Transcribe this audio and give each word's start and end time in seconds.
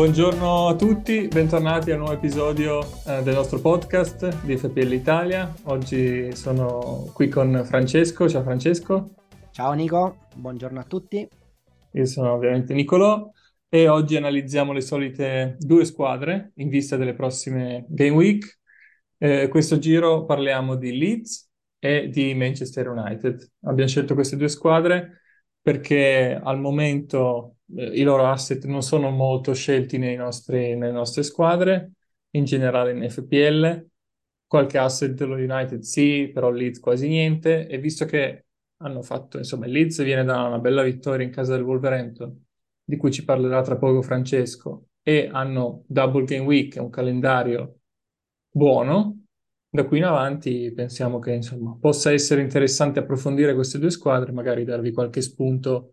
Buongiorno 0.00 0.68
a 0.68 0.76
tutti, 0.76 1.28
bentornati 1.28 1.90
al 1.90 1.98
nuovo 1.98 2.14
episodio 2.14 2.80
eh, 3.06 3.22
del 3.22 3.34
nostro 3.34 3.60
podcast 3.60 4.44
di 4.44 4.56
FPL 4.56 4.92
Italia. 4.94 5.54
Oggi 5.64 6.34
sono 6.34 7.10
qui 7.12 7.28
con 7.28 7.62
Francesco. 7.66 8.26
Ciao 8.26 8.42
Francesco. 8.42 9.10
Ciao 9.50 9.72
Nico, 9.74 10.28
buongiorno 10.34 10.80
a 10.80 10.84
tutti. 10.84 11.28
Io 11.92 12.04
sono 12.06 12.32
ovviamente 12.32 12.72
Nicolò 12.72 13.30
e 13.68 13.88
oggi 13.88 14.16
analizziamo 14.16 14.72
le 14.72 14.80
solite 14.80 15.56
due 15.58 15.84
squadre 15.84 16.52
in 16.54 16.70
vista 16.70 16.96
delle 16.96 17.12
prossime 17.12 17.84
Game 17.86 18.16
Week. 18.16 18.58
Eh, 19.18 19.48
questo 19.48 19.78
giro 19.78 20.24
parliamo 20.24 20.76
di 20.76 20.96
Leeds 20.96 21.50
e 21.78 22.08
di 22.08 22.32
Manchester 22.32 22.88
United. 22.88 23.50
Abbiamo 23.64 23.90
scelto 23.90 24.14
queste 24.14 24.38
due 24.38 24.48
squadre 24.48 25.20
perché 25.60 26.40
al 26.42 26.58
momento 26.58 27.56
i 27.74 28.02
loro 28.02 28.26
asset 28.26 28.64
non 28.64 28.82
sono 28.82 29.10
molto 29.10 29.54
scelti 29.54 29.98
nostri, 30.16 30.76
nelle 30.76 30.92
nostre 30.92 31.22
squadre, 31.22 31.92
in 32.30 32.44
generale 32.44 32.92
in 32.92 33.08
FPL. 33.08 33.86
Qualche 34.46 34.78
asset 34.78 35.12
dello 35.12 35.36
United 35.36 35.80
sì, 35.80 36.30
però 36.32 36.50
Leeds 36.50 36.80
quasi 36.80 37.08
niente. 37.08 37.66
E 37.68 37.78
visto 37.78 38.04
che 38.04 38.46
hanno 38.78 39.02
fatto, 39.02 39.38
insomma, 39.38 39.66
Leeds 39.66 40.02
viene 40.02 40.24
da 40.24 40.42
una 40.42 40.58
bella 40.58 40.82
vittoria 40.82 41.24
in 41.24 41.32
casa 41.32 41.54
del 41.54 41.64
Wolverhampton, 41.64 42.44
di 42.84 42.96
cui 42.96 43.12
ci 43.12 43.24
parlerà 43.24 43.62
tra 43.62 43.76
poco 43.76 44.02
Francesco, 44.02 44.86
e 45.02 45.28
hanno 45.30 45.84
double 45.86 46.24
game 46.24 46.44
week, 46.44 46.76
un 46.80 46.90
calendario 46.90 47.80
buono, 48.50 49.20
da 49.72 49.84
qui 49.84 49.98
in 49.98 50.04
avanti 50.04 50.72
pensiamo 50.72 51.20
che 51.20 51.32
insomma, 51.32 51.76
possa 51.80 52.10
essere 52.10 52.42
interessante 52.42 52.98
approfondire 52.98 53.54
queste 53.54 53.78
due 53.78 53.90
squadre, 53.90 54.32
magari 54.32 54.64
darvi 54.64 54.90
qualche 54.90 55.20
spunto 55.20 55.92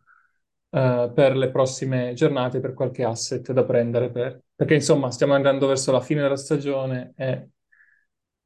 uh, 0.70 1.12
per 1.14 1.36
le 1.36 1.50
prossime 1.50 2.14
giornate, 2.14 2.60
per 2.60 2.74
qualche 2.74 3.04
asset 3.04 3.52
da 3.52 3.64
prendere, 3.64 4.12
per... 4.12 4.42
perché 4.56 4.76
insomma 4.76 5.12
stiamo 5.12 5.34
andando 5.34 5.68
verso 5.68 5.92
la 5.92 6.02
fine 6.02 6.22
della 6.22 6.38
stagione 6.38 7.14
e 7.16 7.50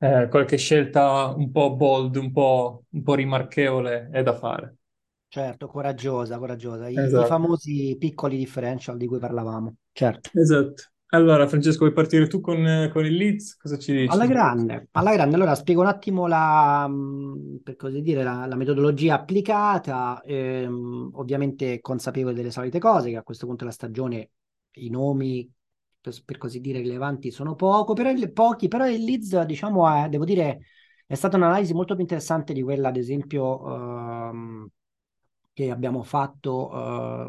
eh, 0.04 0.28
qualche 0.30 0.58
scelta 0.58 1.28
un 1.28 1.52
po' 1.52 1.76
bold, 1.76 2.16
un 2.16 2.32
po', 2.32 2.86
un 2.90 3.04
po' 3.04 3.14
rimarchevole 3.14 4.10
è 4.12 4.24
da 4.24 4.36
fare. 4.36 4.78
Certo, 5.28 5.68
coraggiosa, 5.68 6.38
coraggiosa. 6.40 6.90
I, 6.90 6.98
esatto. 6.98 7.26
I, 7.26 7.28
famosi 7.28 7.96
piccoli 8.00 8.38
differential 8.38 8.98
di 8.98 9.06
cui 9.06 9.20
parlavamo, 9.20 9.76
certo. 9.92 10.32
Esatto. 10.34 10.84
Allora, 11.14 11.46
Francesco, 11.46 11.80
vuoi 11.80 11.92
partire 11.92 12.28
tu 12.28 12.40
con, 12.40 12.90
con, 12.94 13.06
il 13.06 13.16
Leeds? 13.16 13.58
Cosa 13.58 13.78
ci 13.78 13.92
dici? 13.92 14.14
Alla 14.14 14.26
grande, 14.26 14.88
alla 14.92 15.12
grande. 15.12 15.36
Allora, 15.36 15.56
spiego 15.56 15.82
un 15.82 15.88
attimo 15.88 16.26
la, 16.26 16.88
mm, 16.88 17.58
per 17.64 17.76
così 17.76 18.02
dire, 18.02 18.24
la, 18.24 18.46
la 18.46 18.56
metodologia 18.56 19.16
applicata, 19.16 20.22
ehm, 20.24 21.12
ovviamente 21.16 21.82
consapevole 21.82 22.34
delle 22.34 22.50
solite 22.50 22.80
cose, 22.80 23.10
che 23.10 23.18
a 23.18 23.24
questo 23.24 23.46
punto 23.46 23.66
della 23.66 23.76
stagione 23.76 24.30
i 24.76 24.90
nomi, 24.90 25.52
per, 26.00 26.14
per 26.24 26.38
così 26.38 26.62
dire, 26.62 26.80
rilevanti 26.80 27.30
sono 27.30 27.56
poco, 27.56 27.92
però 27.92 28.10
il, 28.10 28.32
pochi, 28.32 28.70
però 28.70 28.88
il 28.88 29.04
Leeds, 29.04 29.42
diciamo, 29.42 29.90
è, 29.90 30.08
devo 30.08 30.24
dire, 30.24 30.60
è 31.06 31.16
stata 31.16 31.36
un'analisi 31.36 31.74
molto 31.74 31.94
più 31.94 32.04
interessante 32.04 32.54
di 32.54 32.62
quella, 32.62 32.88
ad 32.88 32.96
esempio, 32.96 34.30
ehm, 34.30 34.70
che 35.52 35.70
abbiamo 35.70 36.04
fatto 36.04 36.72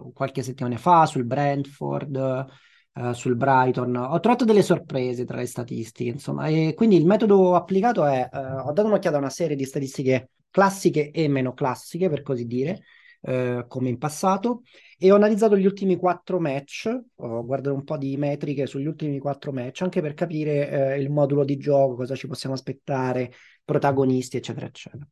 eh, 0.06 0.12
qualche 0.14 0.44
settimana 0.44 0.76
fa 0.76 1.04
sul 1.06 1.24
Brentford, 1.24 2.46
uh, 2.94 3.12
sul 3.12 3.36
Brighton. 3.36 3.94
Ho 3.96 4.20
trovato 4.20 4.44
delle 4.44 4.62
sorprese 4.62 5.24
tra 5.24 5.36
le 5.36 5.46
statistiche, 5.46 6.10
insomma, 6.10 6.46
e 6.46 6.74
quindi 6.74 6.96
il 6.96 7.06
metodo 7.06 7.54
applicato 7.54 8.04
è, 8.04 8.28
uh, 8.30 8.66
ho 8.68 8.72
dato 8.72 8.88
un'occhiata 8.88 9.16
a 9.16 9.20
una 9.20 9.30
serie 9.30 9.56
di 9.56 9.64
statistiche 9.64 10.30
classiche 10.50 11.10
e 11.10 11.28
meno 11.28 11.54
classiche, 11.54 12.08
per 12.08 12.22
così 12.22 12.46
dire, 12.46 12.82
uh, 13.22 13.66
come 13.66 13.88
in 13.88 13.98
passato, 13.98 14.62
e 14.98 15.10
ho 15.10 15.16
analizzato 15.16 15.56
gli 15.56 15.66
ultimi 15.66 15.96
quattro 15.96 16.38
match, 16.38 16.94
ho 17.16 17.44
guardato 17.44 17.74
un 17.74 17.84
po' 17.84 17.96
di 17.96 18.16
metriche 18.16 18.66
sugli 18.66 18.86
ultimi 18.86 19.18
quattro 19.18 19.52
match, 19.52 19.82
anche 19.82 20.00
per 20.00 20.14
capire 20.14 20.96
il 20.96 21.10
modulo 21.10 21.44
di 21.44 21.56
gioco, 21.56 21.96
cosa 21.96 22.14
ci 22.14 22.28
possiamo 22.28 22.54
aspettare, 22.54 23.32
protagonisti, 23.64 24.36
eccetera, 24.36 24.66
eccetera. 24.66 25.06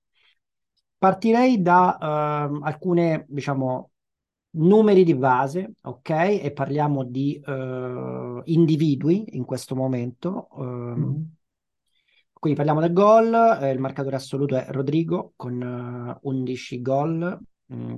Partirei 0.97 1.63
da 1.63 1.97
uh, 1.99 2.61
alcune, 2.63 3.25
diciamo, 3.27 3.91
numeri 4.53 5.05
di 5.05 5.15
base, 5.15 5.75
ok? 5.83 6.11
E 6.11 6.53
parliamo 6.53 7.05
di 7.05 7.41
uh, 7.45 8.41
individui 8.45 9.37
in 9.37 9.45
questo 9.45 9.75
momento. 9.75 10.49
Uh, 10.53 10.63
mm. 10.65 11.23
Quindi 12.33 12.57
parliamo 12.59 12.81
del 12.81 12.95
gol, 12.95 13.35
eh, 13.61 13.71
il 13.71 13.79
marcatore 13.79 14.17
assoluto 14.17 14.57
è 14.57 14.67
Rodrigo 14.71 15.35
con 15.37 15.61
uh, 15.61 16.29
11 16.29 16.81
gol 16.81 17.39
mh, 17.67 17.95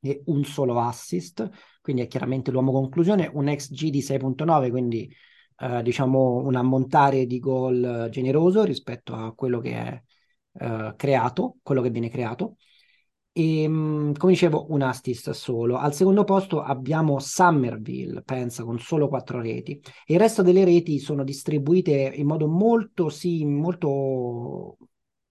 e 0.00 0.22
un 0.26 0.44
solo 0.44 0.78
assist, 0.80 1.48
quindi 1.80 2.02
è 2.02 2.06
chiaramente 2.06 2.50
l'uomo 2.50 2.70
conclusione, 2.72 3.28
un 3.32 3.46
XG 3.46 3.88
di 3.88 4.00
6.9, 4.00 4.70
quindi 4.70 5.10
eh, 5.56 5.82
diciamo 5.82 6.36
un 6.44 6.56
ammontare 6.56 7.26
di 7.26 7.38
gol 7.38 8.08
generoso 8.10 8.64
rispetto 8.64 9.14
a 9.14 9.34
quello 9.34 9.60
che 9.60 9.72
è 9.72 10.02
eh, 10.60 10.94
creato, 10.96 11.56
quello 11.62 11.80
che 11.80 11.90
viene 11.90 12.10
creato. 12.10 12.56
E, 13.36 13.62
ehm, 13.62 14.12
come 14.14 14.32
dicevo, 14.32 14.66
un 14.72 14.82
assist 14.82 15.30
solo. 15.30 15.76
Al 15.76 15.92
secondo 15.92 16.22
posto 16.22 16.62
abbiamo 16.62 17.18
Summerville, 17.18 18.22
pensa, 18.22 18.62
con 18.62 18.78
solo 18.78 19.08
quattro 19.08 19.40
reti. 19.40 19.72
E 20.06 20.14
il 20.14 20.20
resto 20.20 20.42
delle 20.42 20.64
reti 20.64 21.00
sono 21.00 21.24
distribuite 21.24 21.92
in 22.14 22.26
modo 22.26 22.46
molto, 22.46 23.08
sì, 23.08 23.44
molto 23.44 24.76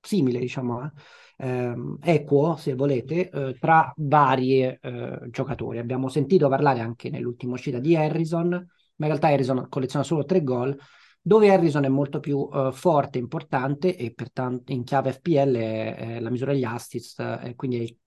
simile, 0.02 0.40
diciamo, 0.40 0.92
eh, 1.38 1.74
equo, 2.02 2.58
se 2.58 2.76
volete, 2.76 3.30
eh, 3.30 3.58
tra 3.58 3.94
vari 3.96 4.64
eh, 4.64 5.20
giocatori. 5.30 5.78
Abbiamo 5.78 6.10
sentito 6.10 6.50
parlare 6.50 6.82
anche 6.82 7.10
nell'ultima 7.10 7.54
uscita 7.54 7.80
di 7.80 7.96
Harrison, 7.96 8.50
ma 8.50 9.06
in 9.06 9.08
realtà 9.08 9.28
Harrison 9.30 9.68
colleziona 9.70 10.04
solo 10.04 10.26
tre 10.26 10.44
gol, 10.44 10.78
dove 11.26 11.50
Harrison 11.50 11.86
è 11.86 11.90
molto 11.90 12.20
più 12.20 12.38
uh, 12.38 12.74
forte, 12.74 13.18
importante 13.18 13.96
e 13.96 14.14
pertanto 14.14 14.74
in 14.74 14.84
chiave 14.84 15.14
FPL 15.14 15.56
è, 15.56 15.96
è 15.96 16.20
la 16.20 16.30
misura 16.30 16.52
degli 16.52 16.66
assist, 16.66 17.20
e 17.42 17.56
quindi 17.56 17.78
è 17.78 17.82
il, 17.82 17.98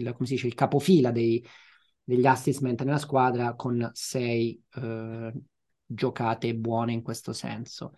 il, 0.00 0.12
come 0.12 0.26
si 0.28 0.34
dice, 0.34 0.46
il 0.46 0.54
capofila 0.54 1.10
dei, 1.10 1.44
degli 2.04 2.24
assist 2.24 2.60
nella 2.62 2.98
squadra 2.98 3.54
con 3.56 3.90
sei 3.94 4.62
uh, 4.76 5.32
giocate 5.84 6.54
buone 6.54 6.92
in 6.92 7.02
questo 7.02 7.32
senso. 7.32 7.94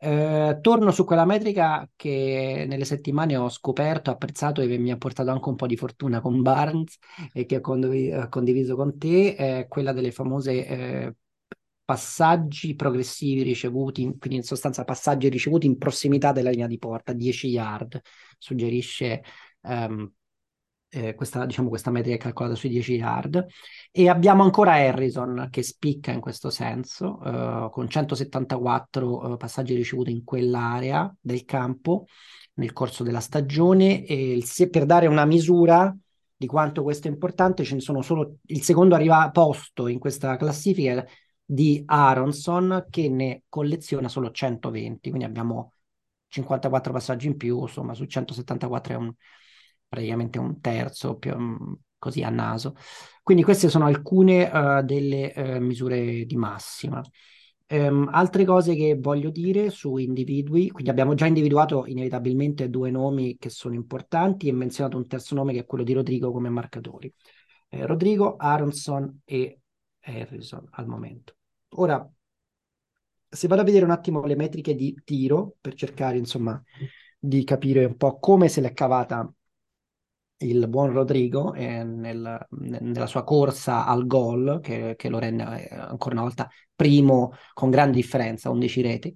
Uh, 0.00 0.58
torno 0.60 0.90
su 0.90 1.04
quella 1.04 1.26
metrica 1.26 1.88
che 1.94 2.64
nelle 2.66 2.84
settimane 2.84 3.36
ho 3.36 3.48
scoperto, 3.48 4.10
apprezzato 4.10 4.60
e 4.60 4.78
mi 4.78 4.90
ha 4.90 4.96
portato 4.96 5.30
anche 5.30 5.48
un 5.48 5.56
po' 5.56 5.66
di 5.66 5.76
fortuna 5.76 6.20
con 6.20 6.42
Barnes 6.42 6.98
e 7.32 7.44
che 7.44 7.56
ho 7.56 7.60
condiv- 7.60 8.28
condiviso 8.28 8.74
con 8.74 8.98
te, 8.98 9.34
eh, 9.34 9.68
quella 9.68 9.92
delle 9.92 10.10
famose 10.10 10.66
eh, 10.66 11.14
passaggi 11.90 12.76
progressivi 12.76 13.42
ricevuti, 13.42 14.02
quindi 14.16 14.36
in 14.36 14.42
sostanza 14.44 14.84
passaggi 14.84 15.28
ricevuti 15.28 15.66
in 15.66 15.76
prossimità 15.76 16.30
della 16.30 16.50
linea 16.50 16.68
di 16.68 16.78
porta, 16.78 17.12
10 17.12 17.48
yard, 17.48 18.00
suggerisce 18.38 19.24
um, 19.62 20.08
eh, 20.88 21.14
questa, 21.16 21.44
diciamo, 21.44 21.68
questa 21.68 21.90
metrica 21.90 22.16
calcolata 22.16 22.54
sui 22.54 22.68
10 22.68 22.94
yard. 22.94 23.44
E 23.90 24.08
abbiamo 24.08 24.44
ancora 24.44 24.74
Harrison 24.74 25.48
che 25.50 25.64
spicca 25.64 26.12
in 26.12 26.20
questo 26.20 26.48
senso, 26.48 27.18
uh, 27.24 27.70
con 27.70 27.88
174 27.88 29.08
uh, 29.08 29.32
eh, 29.32 29.36
passaggi 29.36 29.74
ricevuti 29.74 30.12
in 30.12 30.22
quell'area 30.22 31.12
del 31.20 31.44
campo 31.44 32.04
nel 32.54 32.72
corso 32.72 33.02
della 33.02 33.18
stagione. 33.18 34.04
E 34.04 34.40
se, 34.44 34.68
per 34.68 34.86
dare 34.86 35.08
una 35.08 35.24
misura 35.24 35.92
di 36.36 36.46
quanto 36.46 36.84
questo 36.84 37.08
è 37.08 37.10
importante, 37.10 37.64
ce 37.64 37.74
ne 37.74 37.80
sono 37.80 38.00
solo 38.00 38.36
il 38.46 38.62
secondo 38.62 38.94
arriva 38.94 39.28
posto 39.32 39.88
in 39.88 39.98
questa 39.98 40.36
classifica 40.36 41.04
di 41.52 41.82
Aronson 41.84 42.86
che 42.88 43.08
ne 43.08 43.42
colleziona 43.48 44.08
solo 44.08 44.30
120, 44.30 45.08
quindi 45.08 45.26
abbiamo 45.26 45.72
54 46.28 46.92
passaggi 46.92 47.26
in 47.26 47.36
più, 47.36 47.60
insomma 47.62 47.92
su 47.92 48.04
174 48.04 48.94
è 48.94 48.96
un, 48.96 49.12
praticamente 49.88 50.38
un 50.38 50.60
terzo 50.60 51.16
più, 51.16 51.36
mm, 51.36 51.72
così 51.98 52.22
a 52.22 52.30
naso. 52.30 52.76
Quindi 53.22 53.42
queste 53.42 53.68
sono 53.68 53.86
alcune 53.86 54.44
uh, 54.44 54.84
delle 54.84 55.32
uh, 55.34 55.60
misure 55.60 56.24
di 56.24 56.36
massima. 56.36 57.02
Um, 57.68 58.08
altre 58.12 58.44
cose 58.44 58.76
che 58.76 58.96
voglio 59.00 59.30
dire 59.30 59.70
su 59.70 59.96
individui, 59.96 60.70
quindi 60.70 60.90
abbiamo 60.90 61.14
già 61.14 61.26
individuato 61.26 61.84
inevitabilmente 61.86 62.70
due 62.70 62.90
nomi 62.92 63.36
che 63.38 63.48
sono 63.50 63.74
importanti 63.74 64.48
e 64.48 64.52
menzionato 64.52 64.96
un 64.96 65.06
terzo 65.08 65.34
nome 65.34 65.52
che 65.52 65.60
è 65.60 65.66
quello 65.66 65.84
di 65.84 65.92
Rodrigo 65.94 66.30
come 66.30 66.48
marcatori. 66.48 67.12
Eh, 67.68 67.86
Rodrigo, 67.86 68.36
Aronson 68.36 69.22
e 69.24 69.60
Harrison 70.00 70.66
al 70.70 70.86
momento. 70.86 71.34
Ora, 71.76 72.10
se 73.28 73.46
vado 73.48 73.62
a 73.62 73.64
vedere 73.64 73.84
un 73.84 73.90
attimo 73.90 74.24
le 74.24 74.36
metriche 74.36 74.74
di 74.74 74.94
tiro 75.04 75.56
per 75.60 75.74
cercare, 75.74 76.18
insomma, 76.18 76.62
di 77.18 77.44
capire 77.44 77.84
un 77.84 77.96
po' 77.96 78.18
come 78.18 78.48
se 78.48 78.60
l'è 78.60 78.72
cavata 78.72 79.32
il 80.42 80.68
buon 80.68 80.92
Rodrigo 80.92 81.52
eh, 81.54 81.84
nel, 81.84 82.46
nella 82.50 83.06
sua 83.06 83.24
corsa 83.24 83.84
al 83.86 84.06
gol, 84.06 84.60
che, 84.62 84.94
che, 84.96 85.08
lo 85.08 85.18
rende 85.18 85.68
eh, 85.68 85.74
ancora 85.74 86.14
una 86.14 86.24
volta 86.24 86.48
primo 86.74 87.32
con 87.52 87.70
grande 87.70 87.96
differenza, 87.96 88.50
11 88.50 88.80
reti. 88.80 89.14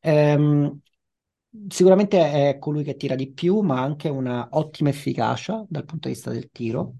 Ehm, 0.00 0.80
sicuramente 1.68 2.50
è 2.50 2.58
colui 2.58 2.82
che 2.82 2.96
tira 2.96 3.14
di 3.14 3.32
più, 3.32 3.60
ma 3.60 3.80
anche 3.80 4.08
una 4.08 4.48
ottima 4.50 4.88
efficacia 4.88 5.64
dal 5.68 5.84
punto 5.84 6.08
di 6.08 6.14
vista 6.14 6.30
del 6.30 6.50
tiro. 6.50 6.94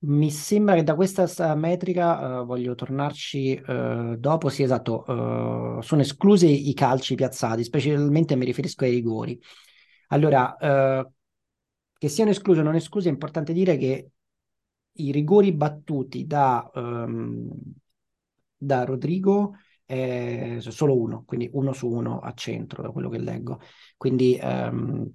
Mi 0.00 0.30
sembra 0.30 0.76
che 0.76 0.84
da 0.84 0.94
questa 0.94 1.26
metrica, 1.56 2.40
uh, 2.42 2.46
voglio 2.46 2.76
tornarci 2.76 3.60
uh, 3.66 4.16
dopo, 4.16 4.48
sì 4.48 4.62
esatto, 4.62 5.02
uh, 5.04 5.80
sono 5.80 6.00
esclusi 6.02 6.68
i 6.68 6.74
calci 6.74 7.16
piazzati, 7.16 7.64
specialmente 7.64 8.36
mi 8.36 8.44
riferisco 8.44 8.84
ai 8.84 8.92
rigori. 8.92 9.40
Allora, 10.10 10.56
che 11.98 12.08
siano 12.08 12.30
esclusi 12.30 12.60
o 12.60 12.62
non 12.62 12.76
esclusi, 12.76 13.08
è 13.08 13.10
importante 13.10 13.52
dire 13.52 13.76
che 13.76 14.10
i 14.92 15.12
rigori 15.12 15.52
battuti 15.52 16.26
da, 16.26 16.70
um, 16.74 17.50
da 18.56 18.84
Rodrigo 18.84 19.56
è 19.84 20.56
solo 20.60 20.96
uno, 20.98 21.24
quindi 21.26 21.50
uno 21.52 21.72
su 21.72 21.88
uno 21.88 22.20
a 22.20 22.32
centro, 22.34 22.82
da 22.82 22.90
quello 22.90 23.10
che 23.10 23.18
leggo. 23.18 23.60
Quindi 23.96 24.38
um, 24.40 25.10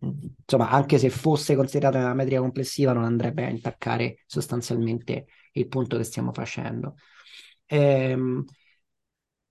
insomma, 0.00 0.70
anche 0.70 0.98
se 0.98 1.10
fosse 1.10 1.54
considerata 1.56 1.98
una 1.98 2.14
metrica 2.14 2.40
complessiva, 2.40 2.92
non 2.92 3.04
andrebbe 3.04 3.44
a 3.44 3.48
intaccare 3.50 4.22
sostanzialmente 4.26 5.26
il 5.52 5.68
punto 5.68 5.96
che 5.96 6.04
stiamo 6.04 6.32
facendo. 6.32 6.94
Ehm, 7.66 8.44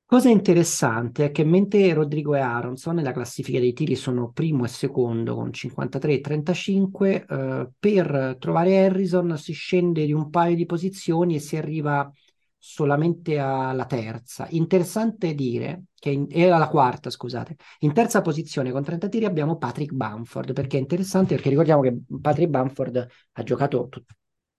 cosa 0.05 0.29
interessante 0.29 1.25
è 1.25 1.31
che 1.31 1.43
mentre 1.43 1.93
Rodrigo 1.93 2.33
e 2.35 2.39
Aronson 2.39 2.95
nella 2.95 3.11
classifica 3.11 3.59
dei 3.59 3.73
tiri 3.73 3.95
sono 3.95 4.31
primo 4.31 4.63
e 4.65 4.67
secondo 4.69 5.35
con 5.35 5.51
53 5.53 6.13
e 6.13 6.21
35, 6.21 7.25
eh, 7.27 7.69
per 7.77 8.37
trovare 8.39 8.85
Harrison 8.85 9.37
si 9.37 9.53
scende 9.53 10.05
di 10.05 10.13
un 10.13 10.29
paio 10.29 10.55
di 10.55 10.65
posizioni 10.65 11.35
e 11.35 11.39
si 11.39 11.57
arriva 11.57 12.09
solamente 12.57 13.37
alla 13.37 13.85
terza. 13.85 14.47
Interessante 14.49 15.33
dire 15.33 15.83
che 15.93 16.09
in, 16.09 16.27
era 16.29 16.57
la 16.57 16.67
quarta, 16.67 17.09
scusate. 17.09 17.55
In 17.79 17.93
terza 17.93 18.21
posizione 18.21 18.71
con 18.71 18.83
30 18.83 19.07
tiri 19.09 19.25
abbiamo 19.25 19.57
Patrick 19.57 19.93
Bamford, 19.93 20.53
perché 20.53 20.77
è 20.77 20.81
interessante 20.81 21.35
perché 21.35 21.49
ricordiamo 21.49 21.81
che 21.81 21.97
Patrick 22.21 22.49
Bamford 22.49 23.07
ha 23.33 23.43
giocato 23.43 23.87
t- 23.89 24.03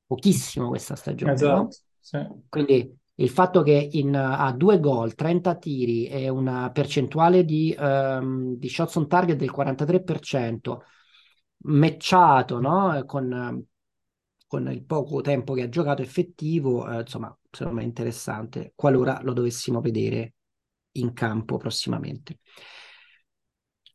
pochissimo 0.06 0.68
questa 0.68 0.96
stagione, 0.96 1.32
esatto, 1.32 1.62
no? 1.62 1.68
sì. 1.98 2.18
Quindi 2.48 2.96
il 3.20 3.28
fatto 3.28 3.62
che 3.62 3.88
in, 3.92 4.14
ha 4.14 4.52
due 4.52 4.78
gol, 4.78 5.14
30 5.14 5.56
tiri 5.56 6.06
e 6.06 6.28
una 6.28 6.70
percentuale 6.70 7.44
di, 7.44 7.74
um, 7.76 8.54
di 8.56 8.68
shots 8.68 8.94
on 8.94 9.08
target 9.08 9.36
del 9.36 9.50
43%, 9.50 10.78
matchato 11.62 12.60
no? 12.60 13.02
con, 13.06 13.66
con 14.46 14.70
il 14.70 14.84
poco 14.84 15.20
tempo 15.20 15.52
che 15.54 15.62
ha 15.62 15.68
giocato 15.68 16.00
effettivo, 16.00 16.88
eh, 16.88 17.00
insomma, 17.00 17.36
secondo 17.58 17.80
interessante, 17.82 18.72
qualora 18.74 19.20
lo 19.22 19.32
dovessimo 19.32 19.80
vedere 19.80 20.34
in 20.92 21.12
campo 21.12 21.56
prossimamente. 21.56 22.38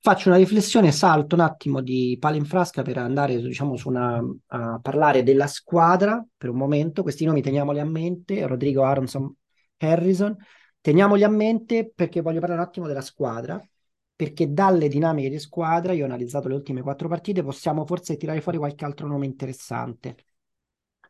Faccio 0.01 0.27
una 0.27 0.37
riflessione, 0.37 0.91
salto 0.91 1.35
un 1.35 1.41
attimo 1.41 1.81
di 1.81 2.17
palo 2.19 2.35
in 2.35 2.43
frasca 2.43 2.81
per 2.81 2.97
andare 2.97 3.39
diciamo, 3.39 3.77
su 3.77 3.87
una, 3.87 4.21
a 4.47 4.79
parlare 4.81 5.23
della 5.23 5.47
squadra 5.47 6.23
per 6.35 6.49
un 6.49 6.57
momento. 6.57 7.03
Questi 7.03 7.23
nomi 7.23 7.41
teniamoli 7.41 7.79
a 7.79 7.85
mente, 7.85 8.45
Rodrigo 8.45 8.83
Aronson, 8.83 9.33
Harrison. 9.77 10.35
Teniamoli 10.81 11.23
a 11.23 11.29
mente 11.29 11.89
perché 11.95 12.19
voglio 12.19 12.41
parlare 12.41 12.61
un 12.61 12.67
attimo 12.67 12.87
della 12.87 12.99
squadra, 12.99 13.65
perché 14.13 14.51
dalle 14.51 14.89
dinamiche 14.89 15.29
di 15.29 15.39
squadra, 15.39 15.93
io 15.93 16.03
ho 16.03 16.07
analizzato 16.07 16.49
le 16.49 16.55
ultime 16.55 16.81
quattro 16.81 17.07
partite, 17.07 17.41
possiamo 17.41 17.85
forse 17.85 18.17
tirare 18.17 18.41
fuori 18.41 18.57
qualche 18.57 18.83
altro 18.83 19.07
nome 19.07 19.25
interessante. 19.25 20.17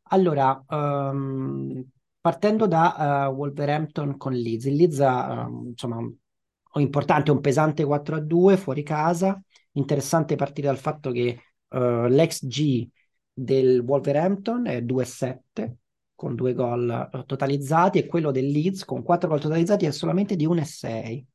Allora, 0.09 0.63
um, 0.67 1.83
partendo 2.23 2.67
da 2.67 3.27
uh, 3.27 3.33
Wolverhampton 3.33 4.15
con 4.15 4.31
Leeds. 4.31 4.63
Il 4.63 4.75
Leeds 4.75 5.01
ha, 5.01 5.45
uh, 5.45 5.67
insomma, 5.67 5.97
un 5.97 6.81
importante, 6.81 7.31
un 7.31 7.41
pesante 7.41 7.83
4 7.83 8.15
a 8.15 8.19
2 8.21 8.55
fuori 8.55 8.81
casa. 8.81 9.43
Interessante 9.73 10.37
partire 10.37 10.67
dal 10.67 10.77
fatto 10.77 11.11
che 11.11 11.37
uh, 11.67 12.05
l'ex 12.05 12.45
G 12.45 12.87
del 13.33 13.81
Wolverhampton 13.81 14.67
è 14.67 14.79
2-7 14.79 15.79
con 16.15 16.35
due 16.35 16.53
gol 16.53 17.09
uh, 17.11 17.25
totalizzati 17.25 17.97
e 17.97 18.05
quello 18.05 18.31
del 18.31 18.47
Leeds 18.47 18.85
con 18.85 19.03
quattro 19.03 19.27
gol 19.27 19.41
totalizzati 19.41 19.85
è 19.85 19.91
solamente 19.91 20.37
di 20.37 20.47
1-6. 20.47 21.25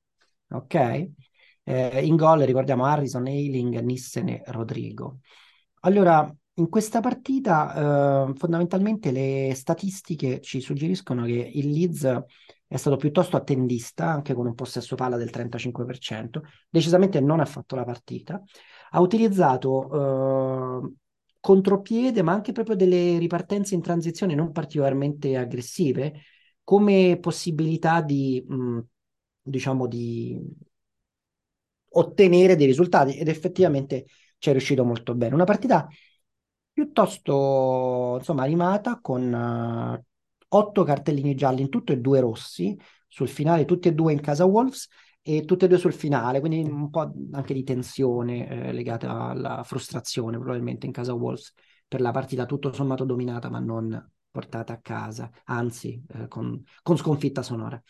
Ok? 0.53 1.09
Eh, 1.65 2.07
in 2.07 2.17
gol 2.17 2.41
ricordiamo 2.45 2.87
Harrison, 2.87 3.27
Eiling, 3.27 3.79
Nissen 3.81 4.29
e 4.29 4.43
Rodrigo. 4.47 5.19
Allora, 5.81 6.35
in 6.59 6.69
questa 6.69 7.01
partita, 7.01 8.29
eh, 8.31 8.35
fondamentalmente, 8.35 9.11
le 9.11 9.53
statistiche 9.55 10.41
ci 10.41 10.61
suggeriscono 10.61 11.25
che 11.25 11.51
il 11.55 11.71
Leeds 11.71 12.23
è 12.67 12.77
stato 12.77 12.97
piuttosto 12.97 13.37
attendista, 13.37 14.11
anche 14.11 14.35
con 14.35 14.47
un 14.47 14.55
possesso 14.55 14.95
palla 14.97 15.17
del 15.17 15.31
35%, 15.31 16.43
decisamente 16.69 17.21
non 17.21 17.41
ha 17.41 17.45
fatto 17.45 17.77
la 17.77 17.85
partita, 17.85 18.43
ha 18.91 19.01
utilizzato 19.01 20.83
eh, 20.85 20.93
contropiede, 21.41 22.23
ma 22.23 22.33
anche 22.33 22.53
proprio 22.53 22.77
delle 22.77 23.19
ripartenze 23.19 23.75
in 23.75 23.83
transizione 23.83 24.35
non 24.35 24.53
particolarmente 24.53 25.37
aggressive, 25.37 26.13
come 26.65 27.19
possibilità 27.21 28.03
di, 28.03 28.45
mh, 28.47 28.81
diciamo, 29.43 29.87
di 29.87 30.39
ottenere 31.91 32.57
dei 32.57 32.67
risultati 32.67 33.17
ed 33.17 33.29
effettivamente 33.29 34.07
ci 34.39 34.51
è 34.51 34.53
riuscito 34.53 34.85
molto 34.85 35.15
bene. 35.15 35.35
Una 35.35 35.45
partita 35.45 35.89
piuttosto 36.79 38.15
insomma 38.19 38.45
animata 38.45 39.01
con 39.01 39.33
uh, 39.33 40.01
otto 40.57 40.85
cartellini 40.85 41.35
gialli 41.35 41.63
in 41.63 41.71
tutto 41.71 41.91
e 41.91 41.99
due 41.99 42.21
rossi 42.21 42.79
sul 43.09 43.27
finale, 43.27 43.65
tutti 43.65 43.89
e 43.89 43.95
due 43.95 44.13
in 44.13 44.21
casa 44.21 44.45
Wolves 44.45 44.87
e 45.21 45.45
tutte 45.45 45.65
e 45.65 45.69
due 45.69 45.79
sul 45.79 45.93
finale, 45.93 46.39
quindi 46.39 46.63
un 46.71 46.89
po' 46.89 47.13
anche 47.33 47.53
di 47.53 47.65
tensione 47.65 48.49
eh, 48.49 48.73
legata 48.73 49.11
alla 49.31 49.65
frustrazione 49.65 50.39
probabilmente 50.39 50.87
in 50.87 50.93
casa 50.93 51.15
Wolves 51.15 51.53
per 51.89 52.01
la 52.01 52.13
partita 52.13 52.47
tutto 52.47 52.73
sommato 52.73 53.05
dominata 53.05 53.51
ma 53.51 53.59
non 53.59 54.11
portata 54.31 54.75
a 54.75 54.81
casa, 54.81 55.29
anzi 55.47 56.01
eh, 56.15 56.29
con, 56.29 56.63
con, 56.85 56.97
sconfitta 56.97 57.43
sonora. 57.43 57.83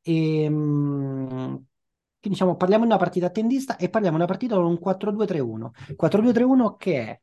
E, 0.00 0.48
mh, 0.48 1.64
quindi 2.20 2.36
diciamo 2.38 2.54
parliamo 2.54 2.84
di 2.84 2.90
una 2.90 3.00
partita 3.00 3.26
attendista 3.26 3.76
e 3.76 3.88
parliamo 3.88 4.16
di 4.16 4.22
una 4.22 4.30
partita 4.30 4.54
con 4.54 4.66
un 4.66 4.78
4-2-3-1. 4.78 5.70
4-2-3-1 5.96 6.76
che 6.76 7.00
è 7.00 7.20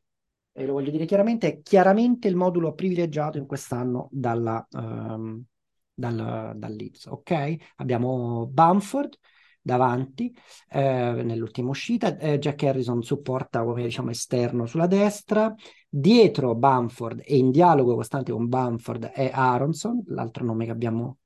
e 0.56 0.64
lo 0.64 0.72
voglio 0.72 0.90
dire 0.90 1.04
chiaramente, 1.04 1.48
è 1.48 1.60
chiaramente 1.60 2.28
il 2.28 2.34
modulo 2.34 2.72
privilegiato 2.72 3.36
in 3.36 3.44
quest'anno 3.44 4.08
dalla, 4.10 4.66
um, 4.70 5.44
dal, 5.92 6.52
dal. 6.56 6.90
Ok? 7.08 7.56
Abbiamo 7.76 8.46
Bamford 8.46 9.18
davanti 9.60 10.34
eh, 10.70 11.22
nell'ultima 11.24 11.68
uscita, 11.68 12.16
eh, 12.16 12.38
Jack 12.38 12.62
Harrison 12.62 13.02
supporta 13.02 13.64
come 13.64 13.82
diciamo 13.82 14.08
esterno 14.10 14.64
sulla 14.64 14.86
destra, 14.86 15.54
dietro 15.86 16.54
Bamford 16.54 17.20
e 17.22 17.36
in 17.36 17.50
dialogo 17.50 17.94
costante 17.94 18.32
con 18.32 18.48
Bamford 18.48 19.06
è 19.06 19.30
Aronson, 19.34 20.04
l'altro 20.06 20.42
nome 20.44 20.64
che 20.64 20.70
abbiamo 20.70 21.18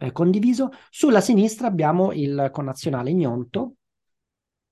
eh, 0.00 0.12
condiviso, 0.12 0.68
sulla 0.90 1.22
sinistra 1.22 1.66
abbiamo 1.66 2.12
il 2.12 2.50
connazionale 2.52 3.14
Gnonto 3.14 3.76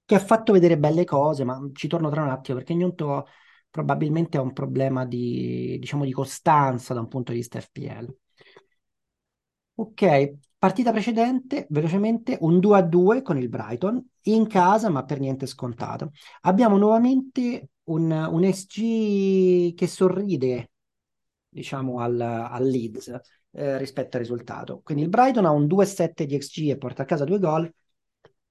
che 0.04 0.14
ha 0.14 0.20
fatto 0.20 0.52
vedere 0.52 0.76
belle 0.76 1.04
cose, 1.04 1.44
ma 1.44 1.58
ci 1.72 1.88
torno 1.88 2.10
tra 2.10 2.22
un 2.22 2.30
attimo 2.30 2.58
perché 2.58 2.74
Gnonto 2.74 3.26
probabilmente 3.70 4.38
è 4.38 4.40
un 4.40 4.52
problema 4.52 5.04
di, 5.04 5.78
diciamo, 5.78 6.04
di 6.04 6.12
costanza 6.12 6.94
da 6.94 7.00
un 7.00 7.08
punto 7.08 7.32
di 7.32 7.38
vista 7.38 7.60
FPL. 7.60 8.14
Ok, 9.74 10.34
partita 10.58 10.90
precedente, 10.90 11.66
velocemente, 11.70 12.36
un 12.40 12.58
2 12.58 12.78
a 12.78 12.82
2 12.82 13.22
con 13.22 13.38
il 13.38 13.48
Brighton, 13.48 14.04
in 14.22 14.46
casa 14.48 14.88
ma 14.90 15.04
per 15.04 15.20
niente 15.20 15.46
scontato. 15.46 16.10
Abbiamo 16.42 16.76
nuovamente 16.76 17.70
un, 17.84 18.10
un 18.10 18.52
SG 18.52 19.74
che 19.74 19.86
sorride, 19.86 20.70
diciamo, 21.48 22.00
al, 22.00 22.20
al 22.20 22.64
Leeds 22.66 23.20
eh, 23.52 23.78
rispetto 23.78 24.16
al 24.16 24.22
risultato. 24.22 24.80
Quindi 24.82 25.04
il 25.04 25.08
Brighton 25.08 25.44
ha 25.44 25.50
un 25.50 25.66
2-7 25.66 26.26
di 26.26 26.36
XG 26.36 26.70
e 26.70 26.76
porta 26.76 27.02
a 27.02 27.06
casa 27.06 27.24
due 27.24 27.38
gol. 27.38 27.72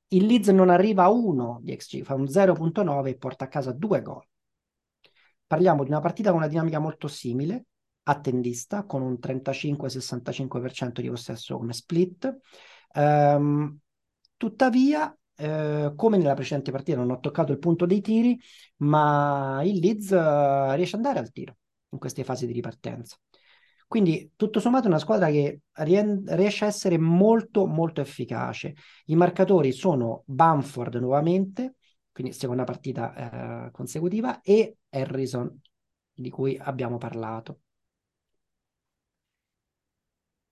Il 0.10 0.26
Leeds 0.26 0.48
non 0.50 0.70
arriva 0.70 1.04
a 1.04 1.10
1 1.10 1.60
di 1.62 1.76
XG, 1.76 2.04
fa 2.04 2.14
un 2.14 2.28
0.9 2.28 3.10
e 3.10 3.18
porta 3.18 3.46
a 3.46 3.48
casa 3.50 3.72
due 3.74 4.02
gol. 4.02 4.26
Parliamo 5.48 5.84
di 5.84 5.90
una 5.90 6.02
partita 6.02 6.30
con 6.30 6.40
una 6.40 6.50
dinamica 6.50 6.78
molto 6.78 7.08
simile, 7.08 7.68
attendista, 8.04 8.84
con 8.84 9.02
un 9.02 9.18
35-65% 9.18 11.02
di 11.02 11.10
possesso 11.10 11.58
come 11.58 11.72
split. 11.72 12.38
Um, 12.94 13.80
tuttavia, 14.36 15.18
eh, 15.38 15.94
come 15.96 16.18
nella 16.18 16.34
precedente 16.34 16.72
partita, 16.72 16.98
non 16.98 17.12
ho 17.12 17.20
toccato 17.20 17.54
il 17.54 17.60
punto 17.60 17.86
dei 17.86 18.02
tiri, 18.02 18.38
ma 18.78 19.62
il 19.64 19.80
Leeds 19.80 20.10
uh, 20.10 20.76
riesce 20.76 20.98
ad 20.98 21.06
andare 21.06 21.20
al 21.20 21.32
tiro 21.32 21.56
in 21.92 22.00
queste 22.00 22.26
fasi 22.26 22.46
di 22.46 22.54
ripartenza. 22.54 23.16
Quindi, 23.88 24.34
tutto 24.36 24.60
sommato, 24.60 24.86
è 24.86 24.90
una 24.90 25.00
squadra 25.00 25.28
che 25.30 25.62
riesce 25.76 26.66
a 26.66 26.68
essere 26.68 26.98
molto, 26.98 27.66
molto 27.66 28.02
efficace. 28.02 28.76
I 29.06 29.16
marcatori 29.16 29.72
sono 29.72 30.24
Bamford 30.26 30.96
nuovamente, 30.96 31.76
quindi 32.18 32.34
seconda 32.34 32.64
partita 32.64 33.68
eh, 33.68 33.72
consecutiva, 33.72 34.42
e 34.42 34.78
Harrison, 34.90 35.62
di 36.12 36.32
cui 36.32 36.58
abbiamo 36.60 36.98
parlato. 36.98 37.60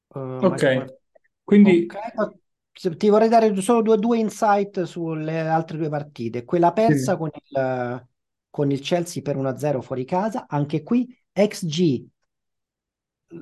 Uh, 0.10 0.46
ok, 0.46 1.00
quindi... 1.44 1.88
Okay. 1.88 2.98
Ti 2.98 3.10
vorrei 3.10 3.30
dare 3.30 3.60
solo 3.62 3.82
due, 3.82 3.98
due, 3.98 4.20
insight 4.20 4.84
sulle 4.84 5.40
altre 5.40 5.78
due 5.78 5.90
partite. 5.90 6.44
Quella 6.44 6.72
persa 6.72 7.14
sì. 7.14 7.18
con, 7.18 7.30
il, 7.34 8.08
con 8.52 8.70
il 8.70 8.80
Chelsea 8.82 9.24
per 9.24 9.36
1-0 9.36 9.82
fuori 9.82 10.06
casa, 10.06 10.46
anche 10.48 10.84
qui 10.84 11.08
XG 11.32 12.06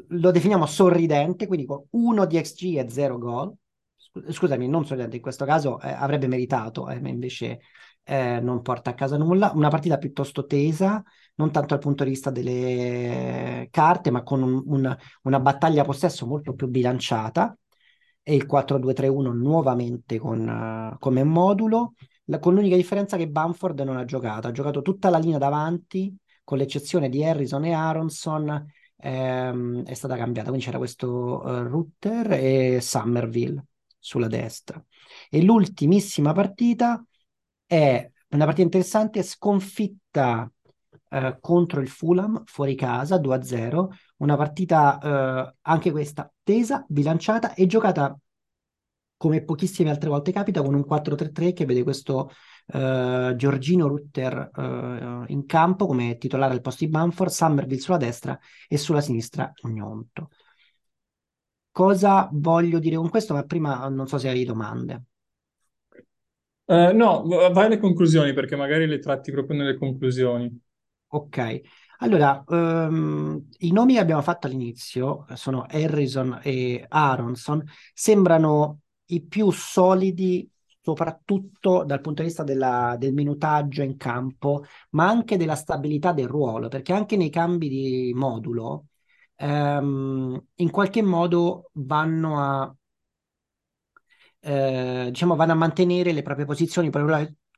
lo 0.10 0.32
definiamo 0.32 0.66
sorridente, 0.66 1.46
quindi 1.46 1.66
con 1.66 1.84
1 1.90 2.26
di 2.26 2.40
XG 2.40 2.78
e 2.78 2.90
0 2.90 3.18
gol. 3.18 3.54
Scusami, 4.30 4.68
non 4.68 4.86
sorridente, 4.86 5.16
in 5.18 5.22
questo 5.22 5.44
caso 5.44 5.82
eh, 5.82 5.90
avrebbe 5.90 6.28
meritato, 6.28 6.88
eh, 6.88 6.96
invece 6.96 7.62
eh, 8.04 8.40
non 8.42 8.62
porta 8.62 8.92
a 8.92 8.94
casa 8.94 9.18
nulla. 9.18 9.52
Una 9.56 9.70
partita 9.70 9.98
piuttosto 9.98 10.46
tesa, 10.46 11.02
non 11.36 11.52
tanto 11.52 11.70
dal 11.70 11.80
punto 11.80 12.04
di 12.04 12.10
vista 12.12 12.30
delle 12.30 13.68
carte, 13.72 14.12
ma 14.12 14.24
con 14.24 14.42
un, 14.44 14.62
un, 14.66 14.98
una 15.24 15.40
battaglia 15.40 15.84
possesso 15.84 16.26
molto 16.26 16.54
più 16.54 16.68
bilanciata. 16.68 17.58
E 18.26 18.36
il 18.36 18.46
4-2-3-1 18.46 19.34
nuovamente 19.34 20.18
con, 20.18 20.48
uh, 20.48 20.98
come 20.98 21.24
modulo, 21.24 21.94
la, 22.26 22.40
con 22.40 22.54
l'unica 22.54 22.78
differenza 22.78 23.18
che 23.18 23.28
Bamford 23.28 23.82
non 23.82 23.98
ha 23.98 24.06
giocato. 24.06 24.48
Ha 24.48 24.52
giocato 24.52 24.82
tutta 24.82 25.10
la 25.10 25.18
linea 25.18 25.38
davanti, 25.38 26.16
con 26.44 26.58
l'eccezione 26.58 27.10
di 27.10 27.24
Harrison 27.24 27.66
e 27.66 27.74
Aronson, 27.74 28.66
ehm, 28.98 29.84
è 29.84 29.94
stata 29.94 30.16
cambiata. 30.16 30.48
Quindi 30.48 30.66
c'era 30.66 30.78
questo 30.78 31.42
uh, 31.44 31.64
Rutter 31.64 32.32
e 32.34 32.80
Somerville 32.82 33.66
sulla 34.00 34.28
destra. 34.28 34.84
E 35.30 35.42
l'ultimissima 35.44 36.32
partita 36.34 37.04
è 37.74 38.12
una 38.30 38.46
partita 38.46 38.62
interessante, 38.62 39.24
sconfitta 39.24 40.52
eh, 41.10 41.38
contro 41.40 41.82
il 41.82 41.88
Fulham 41.88 42.44
fuori 42.46 42.76
casa 42.76 43.18
2-0, 43.18 43.90
una 44.18 44.36
partita 44.36 45.00
eh, 45.00 45.56
anche 45.62 45.92
questa 45.92 46.32
tesa, 46.44 46.86
bilanciata 46.88 47.56
e 47.56 47.66
giocata 47.66 48.16
come 49.18 49.44
pochissime 49.44 49.90
altre 49.90 50.10
volte 50.10 50.32
capita 50.32 50.62
con 50.62 50.74
un 50.76 50.86
4-3-3 50.86 51.54
che 51.54 51.66
vede 51.66 51.84
questo 51.84 52.30
uh, 52.66 53.34
Giorgino 53.36 53.88
Rutter 53.88 54.50
uh, 54.54 55.32
in 55.32 55.46
campo 55.46 55.86
come 55.88 56.18
titolare 56.18 56.54
al 56.54 56.60
posto 56.62 56.84
di 56.84 56.92
Banford, 56.92 57.32
Summerville 57.32 57.80
sulla 57.80 57.98
destra 57.98 58.38
e 58.68 58.78
sulla 58.78 59.00
sinistra 59.00 59.50
Gnonto. 59.66 60.30
Cosa 61.72 62.28
voglio 62.34 62.80
dire 62.80 62.98
con 62.98 63.10
questo? 63.10 63.34
Ma 63.34 63.44
prima 63.44 63.88
non 63.88 64.08
so 64.08 64.18
se 64.18 64.28
hai 64.28 64.44
domande. 64.44 65.06
Uh, 66.66 66.96
no, 66.96 67.24
vai 67.24 67.66
alle 67.66 67.78
conclusioni 67.78 68.34
perché 68.34 68.56
magari 68.56 68.88
le 68.88 69.00
tratti 69.00 69.32
proprio 69.32 69.58
nelle 69.58 69.78
conclusioni. 69.78 70.62
Ok, 71.08 71.62
allora 72.00 72.44
um, 72.48 73.48
i 73.60 73.72
nomi 73.72 73.94
che 73.94 74.00
abbiamo 74.00 74.22
fatto 74.22 74.48
all'inizio 74.48 75.26
sono 75.34 75.66
Harrison 75.70 76.40
e 76.42 76.86
Aronson, 76.88 77.64
sembrano 77.94 78.80
i 79.08 79.22
più 79.26 79.52
solidi 79.52 80.50
soprattutto 80.82 81.84
dal 81.86 82.02
punto 82.02 82.22
di 82.22 82.28
vista 82.28 82.44
della, 82.44 82.96
del 82.98 83.14
minutaggio 83.14 83.84
in 83.84 83.96
campo, 83.96 84.66
ma 84.92 85.08
anche 85.08 85.38
della 85.38 85.56
stabilità 85.56 86.12
del 86.12 86.28
ruolo, 86.28 86.68
perché 86.68 86.92
anche 86.92 87.16
nei 87.16 87.30
cambi 87.30 87.70
di 87.70 88.12
modulo 88.14 88.88
um, 89.38 90.42
in 90.56 90.70
qualche 90.72 91.02
modo 91.02 91.70
vanno 91.74 92.40
a 92.40 92.76
eh, 94.44 95.08
diciamo, 95.10 95.36
vanno 95.36 95.54
a 95.54 95.56
mantenere 95.56 96.12
le 96.12 96.22
proprie 96.22 96.46
posizioni, 96.46 96.90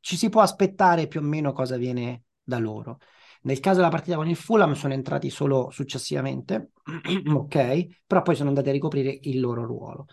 ci 0.02 0.18
si 0.18 0.30
può 0.30 0.42
aspettare 0.42 1.08
più 1.08 1.20
o 1.20 1.24
meno 1.24 1.52
cosa 1.52 1.78
viene 1.78 2.26
da 2.44 2.58
loro. 2.60 3.00
Nel 3.44 3.60
caso 3.60 3.78
della 3.78 3.90
partita 3.90 4.16
con 4.16 4.28
il 4.28 4.36
Fulham 4.36 4.74
sono 4.74 4.94
entrati 4.94 5.30
solo 5.30 5.70
successivamente, 5.72 6.72
ok, 7.34 7.88
però 8.06 8.22
poi 8.22 8.36
sono 8.36 8.50
andati 8.50 8.70
a 8.70 8.72
ricoprire 8.72 9.18
il 9.24 9.40
loro 9.40 9.66
ruolo. 9.66 10.06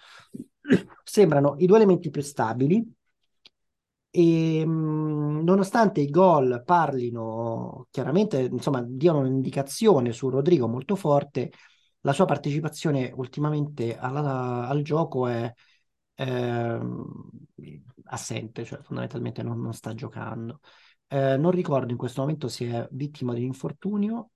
Sembrano 1.04 1.54
i 1.58 1.66
due 1.66 1.76
elementi 1.76 2.10
più 2.10 2.22
stabili 2.22 2.84
e 4.10 4.64
mh, 4.66 5.42
nonostante 5.44 6.00
i 6.00 6.10
gol 6.10 6.62
parlino 6.64 7.86
chiaramente, 7.90 8.40
insomma, 8.40 8.82
diano 8.86 9.20
un'indicazione 9.20 10.12
su 10.12 10.28
Rodrigo 10.28 10.68
molto 10.68 10.96
forte, 10.96 11.50
la 12.00 12.12
sua 12.12 12.24
partecipazione 12.26 13.12
ultimamente 13.14 13.96
alla, 13.96 14.66
al 14.68 14.82
gioco 14.82 15.26
è 15.28 15.50
eh, 16.14 16.80
assente, 18.04 18.64
cioè 18.64 18.80
fondamentalmente 18.82 19.42
non, 19.42 19.60
non 19.60 19.72
sta 19.72 19.94
giocando. 19.94 20.60
Eh, 21.08 21.36
non 21.36 21.50
ricordo 21.50 21.92
in 21.92 21.98
questo 21.98 22.20
momento 22.22 22.48
se 22.48 22.66
è 22.70 22.88
vittima 22.92 23.34
di 23.34 23.44
infortunio, 23.44 24.30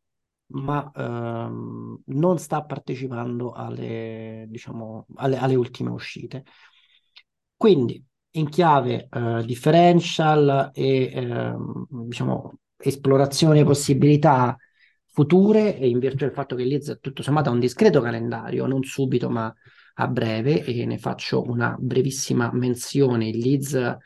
ma 0.48 0.90
ehm, 0.94 2.02
non 2.06 2.38
sta 2.38 2.62
partecipando 2.64 3.52
alle, 3.52 4.46
diciamo, 4.48 5.06
alle, 5.16 5.36
alle 5.38 5.54
ultime 5.54 5.90
uscite. 5.90 6.44
Quindi, 7.56 8.02
in 8.32 8.48
chiave 8.48 9.08
eh, 9.10 9.42
differential 9.44 10.70
e 10.74 11.10
ehm, 11.12 11.86
diciamo, 12.06 12.58
esplorazione 12.76 13.64
possibilità 13.64 14.56
future 15.06 15.78
e 15.78 15.88
in 15.88 15.98
virtù 15.98 16.18
del 16.18 16.32
fatto 16.32 16.54
che 16.54 16.64
Leeds 16.64 16.98
tutto 17.00 17.22
sommato 17.22 17.48
ha 17.48 17.52
un 17.52 17.58
discreto 17.60 18.02
calendario, 18.02 18.66
non 18.66 18.82
subito 18.82 19.30
ma 19.30 19.52
a 19.98 20.08
breve 20.08 20.64
e 20.64 20.84
ne 20.84 20.98
faccio 20.98 21.42
una 21.42 21.74
brevissima 21.78 22.50
menzione. 22.52 23.28
Il 23.28 23.38
Leeds 23.38 23.96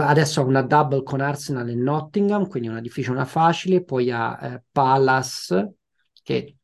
adesso 0.00 0.40
ha 0.40 0.44
una 0.44 0.62
double 0.62 1.02
con 1.02 1.20
Arsenal 1.20 1.68
e 1.68 1.74
Nottingham, 1.74 2.48
quindi 2.48 2.68
una 2.68 2.80
difficile, 2.80 3.14
una 3.14 3.24
facile, 3.24 3.82
poi 3.82 4.10
ha 4.10 4.38
eh, 4.40 4.62
Palace 4.70 5.74
che 6.22 6.56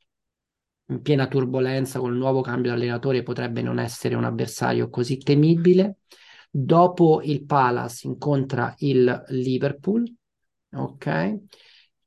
in 0.87 1.03
piena 1.03 1.29
turbolenza 1.29 2.00
con 2.00 2.12
il 2.12 2.19
nuovo 2.19 2.41
cambio 2.41 2.73
di 2.73 2.77
allenatore 2.77 3.23
potrebbe 3.23 3.62
non 3.62 3.79
essere 3.79 4.15
un 4.15 4.25
avversario 4.25 4.89
così 4.89 5.19
temibile. 5.19 5.99
Dopo 6.50 7.21
il 7.23 7.45
Palace 7.45 8.09
incontra 8.09 8.75
il 8.79 9.25
Liverpool, 9.29 10.12
ok? 10.73 11.39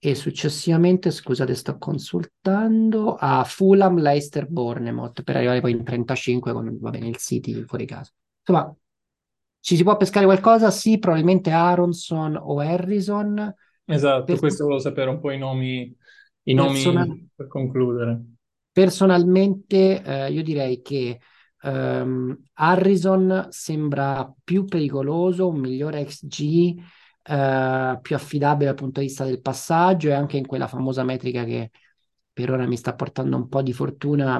E 0.05 0.15
successivamente, 0.15 1.12
scusate, 1.12 1.55
sto 1.55 1.77
consultando, 1.77 3.15
a 3.15 3.45
Fulham, 3.45 4.00
Leicester, 4.00 4.48
Bournemouth 4.48 5.24
per 5.24 5.38
arrivare 5.38 5.62
poi 5.62 5.72
in 5.72 5.81
35 5.86 6.51
con 6.51 6.77
va 6.81 6.89
bene, 6.89 7.07
il 7.07 7.15
City 7.15 7.63
fuori 7.63 7.86
casa. 7.86 8.12
Insomma, 8.45 8.75
ci 9.62 9.77
si 9.77 9.83
può 9.83 9.95
pescare 9.95 10.25
qualcosa? 10.25 10.72
Sì, 10.72 11.00
probabilmente 11.00 11.51
Aronson 11.51 12.36
o 12.36 12.60
Harrison. 12.60 13.55
Esatto, 13.86 14.25
per... 14.25 14.39
questo 14.39 14.63
volevo 14.65 14.81
sapere 14.81 15.10
un 15.10 15.22
po' 15.22 15.31
i 15.31 15.38
nomi, 15.38 15.95
i 16.43 16.53
nomi 16.53 16.74
Personal... 16.74 17.29
per 17.33 17.48
concludere. 17.48 18.22
Personalmente 18.74 20.03
eh, 20.03 20.31
io 20.33 20.43
direi 20.43 20.81
che 20.81 21.22
um, 21.62 22.38
Harrison 22.55 23.48
sembra 23.51 24.29
più 24.43 24.65
pericoloso, 24.65 25.48
un 25.48 25.60
migliore 25.62 26.03
XG, 26.03 26.75
eh, 27.24 28.00
più 28.01 28.15
affidabile 28.15 28.65
dal 28.68 28.75
punto 28.75 29.00
di 29.00 29.08
vista 29.08 29.25
del 29.25 29.42
passaggio 29.42 30.10
e 30.10 30.13
anche 30.13 30.38
in 30.38 30.46
quella 30.48 30.68
famosa 30.68 31.03
metrica 31.03 31.44
che 31.44 31.72
per 32.32 32.51
ora 32.51 32.65
mi 32.68 32.77
sta 32.77 32.94
portando 32.96 33.36
un 33.38 33.48
po' 33.48 33.62
di 33.62 33.74
fortuna, 33.74 34.39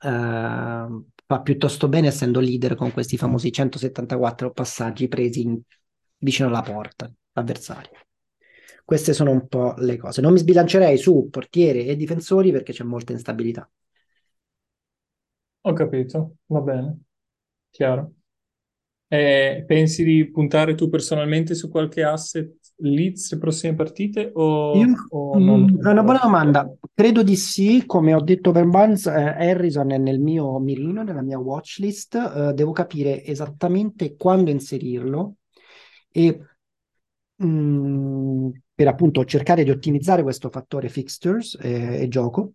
eh, 0.00 0.86
fa 1.26 1.40
piuttosto 1.42 1.88
bene 1.88 2.08
essendo 2.08 2.40
leader 2.40 2.74
con 2.74 2.92
questi 2.92 3.16
famosi 3.16 3.52
174 3.52 4.52
passaggi 4.52 5.08
presi 5.08 5.42
in, 5.42 5.60
vicino 6.18 6.48
alla 6.48 6.62
porta 6.62 7.10
avversaria. 7.34 7.98
Queste 8.84 9.12
sono 9.14 9.30
un 9.30 9.46
po' 9.48 9.74
le 9.78 9.96
cose. 9.96 10.20
Non 10.20 10.32
mi 10.32 10.38
sbilancerei 10.38 10.98
su 10.98 11.28
portiere 11.30 11.86
e 11.86 11.96
difensori 11.96 12.50
perché 12.52 12.72
c'è 12.72 12.84
molta 12.84 13.12
instabilità. 13.12 13.68
Ho 15.64 15.72
capito, 15.74 16.20
va 16.46 16.60
bene, 16.60 17.00
chiaro. 17.70 18.12
Eh, 19.12 19.64
pensi 19.66 20.04
di 20.04 20.30
puntare 20.30 20.74
tu 20.74 20.88
personalmente 20.88 21.54
su 21.54 21.68
qualche 21.68 22.02
asset 22.02 22.50
Leeds 22.76 23.32
le 23.32 23.38
prossime 23.38 23.74
partite 23.74 24.30
o, 24.32 24.74
Io, 24.74 24.94
o 25.10 25.38
non? 25.38 25.78
È 25.82 25.90
una 25.90 26.02
buona 26.02 26.20
domanda. 26.22 26.74
Credo 26.94 27.22
di 27.22 27.36
sì, 27.36 27.84
come 27.84 28.14
ho 28.14 28.22
detto 28.22 28.52
per 28.52 28.64
Barnes, 28.64 29.04
eh, 29.04 29.10
Harrison 29.10 29.92
è 29.92 29.98
nel 29.98 30.18
mio 30.18 30.58
mirino, 30.60 31.02
nella 31.02 31.20
mia 31.20 31.38
watchlist. 31.38 32.14
Eh, 32.14 32.54
devo 32.54 32.72
capire 32.72 33.22
esattamente 33.22 34.16
quando 34.16 34.48
inserirlo 34.48 35.34
e 36.10 36.40
mh, 37.36 37.46
mm, 37.46 38.48
per 38.74 38.88
appunto 38.88 39.26
cercare 39.26 39.62
di 39.62 39.70
ottimizzare 39.70 40.22
questo 40.22 40.48
fattore 40.48 40.88
fixtures 40.88 41.58
eh, 41.60 42.00
e 42.00 42.08
gioco. 42.08 42.52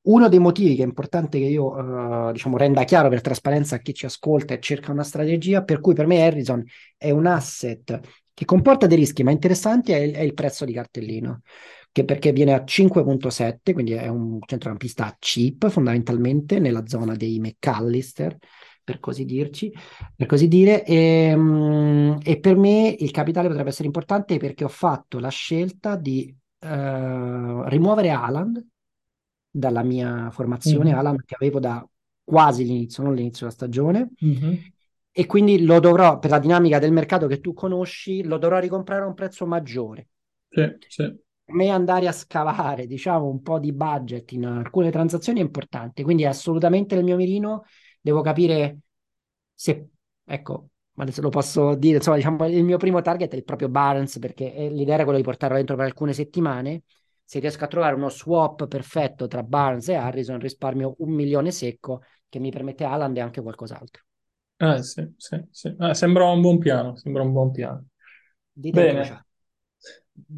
Uno 0.00 0.28
dei 0.28 0.38
motivi 0.38 0.74
che 0.74 0.82
è 0.82 0.86
importante 0.86 1.38
che 1.38 1.44
io 1.44 1.66
uh, 1.66 2.32
diciamo, 2.32 2.56
renda 2.56 2.84
chiaro 2.84 3.08
per 3.08 3.20
trasparenza 3.20 3.76
a 3.76 3.78
chi 3.78 3.92
ci 3.92 4.06
ascolta 4.06 4.54
e 4.54 4.60
cerca 4.60 4.92
una 4.92 5.02
strategia, 5.02 5.62
per 5.64 5.80
cui 5.80 5.94
per 5.94 6.06
me 6.06 6.22
Harrison 6.22 6.64
è 6.96 7.10
un 7.10 7.26
asset 7.26 8.00
che 8.32 8.44
comporta 8.44 8.86
dei 8.86 8.96
rischi, 8.96 9.24
ma 9.24 9.32
interessanti 9.32 9.92
è, 9.92 10.12
è 10.12 10.20
il 10.20 10.32
prezzo 10.32 10.64
di 10.64 10.72
cartellino, 10.72 11.42
che 11.90 12.04
perché 12.04 12.32
viene 12.32 12.54
a 12.54 12.62
5.7, 12.64 13.72
quindi 13.72 13.92
è 13.92 14.06
un 14.06 14.38
centrocampista 14.46 15.16
cheap 15.18 15.68
fondamentalmente 15.68 16.60
nella 16.60 16.86
zona 16.86 17.16
dei 17.16 17.40
McAllister, 17.40 18.36
per 18.84 19.00
così 19.00 19.24
dirci, 19.24 19.70
per 20.14 20.26
così 20.26 20.46
dire, 20.46 20.84
e, 20.84 21.34
um, 21.34 22.16
e 22.22 22.38
per 22.38 22.56
me 22.56 22.94
il 22.96 23.10
capitale 23.10 23.48
potrebbe 23.48 23.70
essere 23.70 23.86
importante 23.86 24.38
perché 24.38 24.64
ho 24.64 24.68
fatto 24.68 25.18
la 25.18 25.28
scelta 25.28 25.96
di 25.96 26.34
uh, 26.60 27.62
rimuovere 27.64 28.10
Haaland 28.10 28.64
dalla 29.58 29.82
mia 29.82 30.30
formazione, 30.30 30.90
mm-hmm. 30.90 30.98
Alan, 30.98 31.16
che 31.24 31.34
avevo 31.34 31.60
da 31.60 31.86
quasi 32.22 32.64
l'inizio, 32.64 33.02
non 33.02 33.14
l'inizio 33.14 33.46
della 33.46 33.52
stagione. 33.52 34.10
Mm-hmm. 34.24 34.54
E 35.10 35.26
quindi 35.26 35.64
lo 35.64 35.80
dovrò, 35.80 36.18
per 36.18 36.30
la 36.30 36.38
dinamica 36.38 36.78
del 36.78 36.92
mercato 36.92 37.26
che 37.26 37.40
tu 37.40 37.52
conosci, 37.52 38.22
lo 38.22 38.38
dovrò 38.38 38.58
ricomprare 38.58 39.02
a 39.02 39.06
un 39.06 39.14
prezzo 39.14 39.46
maggiore. 39.46 40.08
Sì, 40.48 40.76
sì. 40.86 41.16
me 41.50 41.68
andare 41.68 42.06
a 42.06 42.12
scavare, 42.12 42.86
diciamo, 42.86 43.26
un 43.26 43.42
po' 43.42 43.58
di 43.58 43.72
budget 43.72 44.32
in 44.32 44.46
alcune 44.46 44.90
transazioni 44.90 45.40
è 45.40 45.42
importante, 45.42 46.02
quindi 46.02 46.24
è 46.24 46.26
assolutamente 46.26 46.94
il 46.94 47.04
mio 47.04 47.16
mirino, 47.16 47.64
devo 48.00 48.20
capire 48.20 48.78
se, 49.54 49.88
ecco, 50.24 50.68
adesso 50.96 51.20
lo 51.20 51.30
posso 51.30 51.74
dire, 51.74 51.96
insomma, 51.96 52.16
diciamo, 52.16 52.46
il 52.46 52.64
mio 52.64 52.76
primo 52.76 53.00
target 53.00 53.32
è 53.32 53.36
il 53.36 53.44
proprio 53.44 53.68
Barnes, 53.68 54.18
perché 54.18 54.68
l'idea 54.70 54.94
era 54.94 55.04
quella 55.04 55.18
di 55.18 55.24
portarlo 55.24 55.56
dentro 55.56 55.76
per 55.76 55.86
alcune 55.86 56.12
settimane, 56.12 56.82
se 57.28 57.40
riesco 57.40 57.64
a 57.64 57.66
trovare 57.66 57.94
uno 57.94 58.08
swap 58.08 58.66
perfetto 58.68 59.26
tra 59.26 59.42
Barnes 59.42 59.90
e 59.90 59.94
Harrison, 59.96 60.40
risparmio 60.40 60.94
un 61.00 61.10
milione 61.10 61.50
secco 61.50 62.00
che 62.26 62.38
mi 62.38 62.50
permette 62.50 62.84
Alan 62.84 63.14
e 63.14 63.20
anche 63.20 63.42
qualcos'altro. 63.42 64.02
Eh, 64.56 64.82
sì, 64.82 65.12
sì, 65.18 65.38
sì. 65.50 65.74
Ah, 65.76 65.92
sembra 65.92 66.24
un 66.24 66.40
buon 66.40 66.56
piano, 66.56 66.96
sembra 66.96 67.20
un 67.22 67.32
buon 67.32 67.50
piano. 67.50 67.84
Dite 68.50 68.80
Bene. 68.80 69.26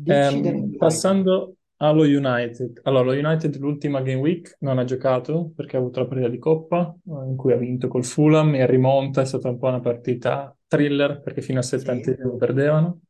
Ehm, 0.05 0.77
passando 0.79 1.55
allo 1.77 2.03
United. 2.03 2.81
Allora, 2.83 3.05
lo 3.05 3.13
United 3.13 3.57
l'ultima 3.59 4.03
game 4.03 4.19
week 4.19 4.57
non 4.59 4.79
ha 4.79 4.85
giocato 4.85 5.53
perché 5.55 5.77
ha 5.77 5.79
avuto 5.79 6.01
la 6.01 6.07
partita 6.07 6.29
di 6.29 6.39
Coppa 6.39 6.93
eh, 6.93 7.29
in 7.29 7.37
cui 7.37 7.53
ha 7.53 7.57
vinto 7.57 7.87
col 7.87 8.05
Fulham 8.05 8.57
e 8.57 8.67
rimonta, 8.67 9.21
è 9.21 9.27
stata 9.27 9.49
un 9.49 9.59
po' 9.59 9.69
una 9.69 9.79
partita 9.79 10.53
thriller 10.67 11.21
perché 11.21 11.41
fino 11.41 11.59
al 11.59 11.65
settantesimo 11.65 12.33
sì. 12.33 12.37
perdevano. 12.37 13.01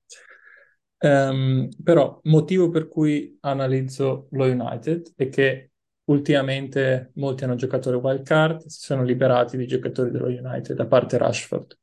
Um, 1.02 1.69
però 1.83 2.21
motivo 2.25 2.69
per 2.69 2.87
cui 2.87 3.38
analizzo 3.40 4.28
lo 4.33 4.45
United 4.45 5.14
è 5.16 5.30
che 5.30 5.71
ultimamente 6.04 7.12
molti 7.14 7.45
hanno 7.45 7.54
giocato 7.54 7.90
le 7.90 7.97
wild 7.97 8.23
card, 8.23 8.66
si 8.66 8.80
sono 8.80 9.02
liberati 9.02 9.57
di 9.57 9.66
giocatori 9.66 10.11
dello 10.11 10.26
United, 10.26 10.76
da 10.76 10.87
parte 10.87 11.16
Rashford. 11.16 11.78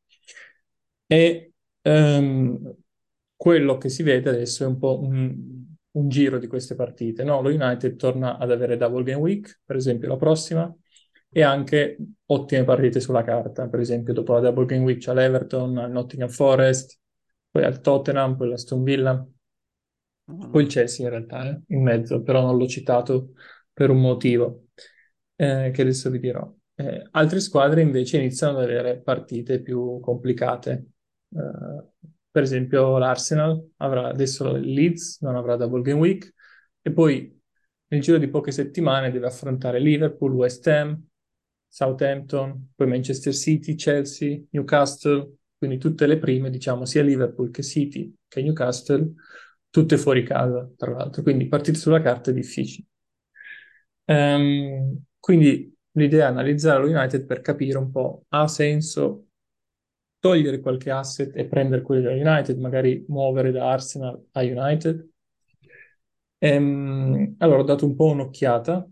E 1.08 1.54
um, 1.84 2.76
quello 3.36 3.78
che 3.78 3.90
si 3.90 4.04
vede 4.04 4.30
adesso 4.30 4.64
è 4.64 4.68
un 4.68 4.78
po' 4.78 5.00
un, 5.02 5.66
un 5.92 6.10
giro 6.10 6.38
di 6.38 6.48
queste 6.48 6.76
partite. 6.76 7.24
No? 7.24 7.42
Lo 7.42 7.50
United 7.50 7.96
torna 7.96 8.38
ad 8.38 8.52
avere 8.52 8.78
double 8.78 9.04
game 9.04 9.20
week, 9.22 9.62
per 9.66 9.78
esempio 9.78 10.10
la 10.10 10.18
prossima, 10.18 10.74
e 11.30 11.42
anche 11.42 11.98
ottime 12.26 12.64
partite 12.66 13.00
sulla 13.00 13.24
carta. 13.24 13.68
Per 13.68 13.80
esempio, 13.80 14.14
dopo 14.14 14.34
la 14.34 14.42
double 14.42 14.66
game 14.66 14.84
week 14.84 15.00
c'è 15.00 15.14
l'Everton, 15.14 15.78
al 15.78 15.92
Nottingham 15.92 16.30
Forest, 16.30 17.00
poi 17.50 17.64
al 17.64 17.82
Tottenham, 17.82 18.36
poi 18.36 18.50
l'Aston 18.50 18.84
Villa, 18.84 19.28
poi 20.52 20.64
il 20.64 20.70
Chelsea 20.70 21.06
in 21.06 21.12
realtà, 21.12 21.50
eh, 21.50 21.62
in 21.68 21.82
mezzo, 21.82 22.22
però 22.22 22.42
non 22.42 22.58
l'ho 22.58 22.68
citato 22.68 23.32
per 23.72 23.90
un 23.90 24.02
motivo 24.02 24.68
eh, 25.36 25.72
che 25.74 25.82
adesso 25.82 26.10
vi 26.10 26.20
dirò. 26.20 26.54
Eh, 26.76 27.08
altre 27.12 27.40
squadre 27.40 27.82
invece 27.82 28.18
iniziano 28.18 28.58
ad 28.58 28.64
avere 28.64 29.02
partite 29.02 29.62
più 29.62 30.00
complicate. 30.00 30.86
Uh, 31.30 32.12
per 32.30 32.44
esempio 32.44 32.98
l'Arsenal 32.98 33.72
avrà 33.78 34.08
adesso 34.08 34.56
il 34.56 34.72
Leeds, 34.72 35.22
non 35.22 35.36
avrà 35.36 35.56
double 35.56 35.82
game 35.82 36.00
week, 36.00 36.34
e 36.82 36.92
poi 36.92 37.36
nel 37.88 38.02
giro 38.02 38.18
di 38.18 38.30
poche 38.30 38.52
settimane 38.52 39.12
deve 39.12 39.28
affrontare 39.28 39.80
Liverpool, 39.80 40.34
West 40.34 40.68
Ham, 40.68 41.04
Southampton, 41.68 42.74
poi 42.76 42.88
Manchester 42.88 43.34
City, 43.34 43.76
Chelsea, 43.76 44.42
Newcastle, 44.52 45.37
quindi 45.58 45.78
tutte 45.78 46.06
le 46.06 46.18
prime, 46.18 46.50
diciamo, 46.50 46.86
sia 46.86 47.04
Liverpool 47.04 47.52
che 47.52 47.64
City 47.64 48.14
che 48.28 48.42
Newcastle, 48.42 49.14
tutte 49.70 49.98
fuori 49.98 50.24
casa, 50.24 50.70
tra 50.78 50.92
l'altro, 50.92 51.22
quindi 51.24 51.48
partire 51.48 51.78
sulla 51.78 52.02
carta 52.02 52.32
è 52.32 52.34
difficile. 52.34 52.88
Um, 54.06 55.04
quindi 55.20 55.76
l'idea 55.92 56.28
è 56.28 56.30
analizzare 56.30 56.82
lo 56.82 56.90
United 56.90 57.26
per 57.26 57.42
capire 57.42 57.78
un 57.78 57.92
po', 57.92 58.24
ha 58.30 58.48
senso 58.48 59.26
togliere 60.20 60.60
qualche 60.60 60.92
asset 60.92 61.36
e 61.36 61.46
prendere 61.46 61.82
quelli 61.82 62.04
da 62.04 62.12
United, 62.12 62.58
magari 62.60 63.06
muovere 63.08 63.52
da 63.52 63.72
Arsenal 63.72 64.28
a 64.32 64.42
United. 64.42 65.10
Ehm, 66.40 67.36
allora 67.40 67.62
ho 67.62 67.64
dato 67.64 67.86
un 67.86 67.96
po' 67.96 68.06
un'occhiata. 68.08 68.88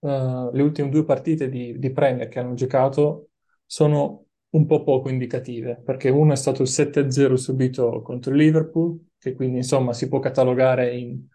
Uh, 0.00 0.50
le 0.52 0.62
ultime 0.62 0.90
due 0.90 1.04
partite 1.04 1.48
di, 1.48 1.76
di 1.78 1.90
Premier 1.92 2.28
che 2.28 2.38
hanno 2.38 2.54
giocato 2.54 3.30
sono 3.66 4.27
un 4.50 4.66
po' 4.66 4.82
poco 4.82 5.08
indicative, 5.08 5.80
perché 5.84 6.08
uno 6.08 6.32
è 6.32 6.36
stato 6.36 6.62
il 6.62 6.68
7-0 6.68 7.36
subito 7.36 8.02
contro 8.02 8.32
il 8.32 8.38
Liverpool, 8.38 8.98
che 9.18 9.34
quindi 9.34 9.58
insomma 9.58 9.92
si 9.92 10.08
può 10.08 10.18
catalogare 10.20 10.96
in 10.96 11.26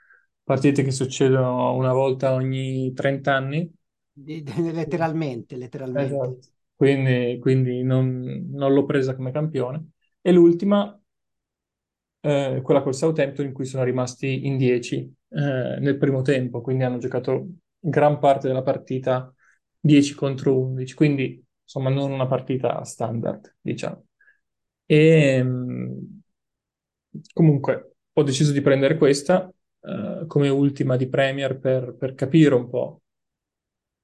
partite 0.44 0.84
che 0.84 0.92
succedono 0.92 1.74
una 1.76 1.94
volta 1.94 2.34
ogni 2.34 2.92
30 2.94 3.34
anni. 3.34 3.72
letteralmente, 4.16 5.56
letteralmente. 5.56 6.14
Esatto 6.14 6.52
quindi, 6.76 7.38
quindi 7.40 7.82
non, 7.84 8.50
non, 8.52 8.74
l'ho 8.74 8.86
presa 8.86 9.16
come 9.16 9.32
campione. 9.32 9.92
E 10.22 10.32
l'ultima, 10.34 11.00
eh, 12.22 12.62
quella 12.64 12.82
col 12.82 12.96
Southampton, 12.96 13.46
in 13.48 13.54
cui 13.54 13.66
sono 13.66 13.84
rimasti 13.84 14.46
in 14.46 14.58
10 14.58 14.98
eh, 15.30 15.78
nel 15.80 15.98
primo 15.98 16.22
tempo, 16.22 16.62
quindi 16.62 16.84
hanno 16.84 16.98
giocato 16.98 17.48
gran 17.80 18.20
parte 18.20 18.48
della 18.48 18.64
partita 18.64 19.34
10 19.80 20.14
contro 20.16 20.58
11, 20.60 20.94
quindi 20.94 21.43
insomma 21.64 21.90
non 21.90 22.12
una 22.12 22.28
partita 22.28 22.84
standard, 22.84 23.56
diciamo. 23.62 24.06
E 24.86 25.46
comunque 27.34 27.96
ho 28.14 28.24
deciso 28.24 28.52
di 28.52 28.62
prendere 28.62 28.98
questa 28.98 29.52
eh, 29.82 30.24
come 30.28 30.50
ultima 30.50 30.96
di 30.96 31.08
Premier 31.08 31.60
per, 31.60 31.96
per 31.96 32.16
capire 32.16 32.56
un 32.56 32.70
po'. 32.70 33.02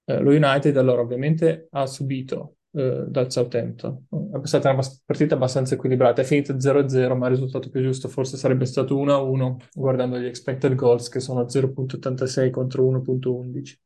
Eh, 0.06 0.20
lo 0.20 0.32
United 0.32 0.76
allora 0.78 1.02
ovviamente 1.02 1.68
ha 1.72 1.86
subito 1.86 2.58
eh, 2.72 3.06
dal 3.08 3.32
Southampton. 3.32 4.08
È 4.44 4.48
stata 4.48 4.72
una 4.72 4.84
partita 5.06 5.36
abbastanza 5.36 5.76
equilibrata, 5.76 6.22
è 6.22 6.26
finita 6.26 6.54
0-0, 6.54 7.16
ma 7.16 7.28
il 7.28 7.34
risultato 7.34 7.70
più 7.70 7.82
giusto 7.82 8.08
forse 8.08 8.38
sarebbe 8.38 8.66
stato 8.66 8.96
1-1, 8.98 9.58
guardando 9.74 10.20
gli 10.20 10.26
expected 10.26 10.76
goals 10.76 11.10
che 11.10 11.20
sono 11.20 11.46
0.86 11.46 12.50
contro 12.50 12.84
1.11. 12.84 13.80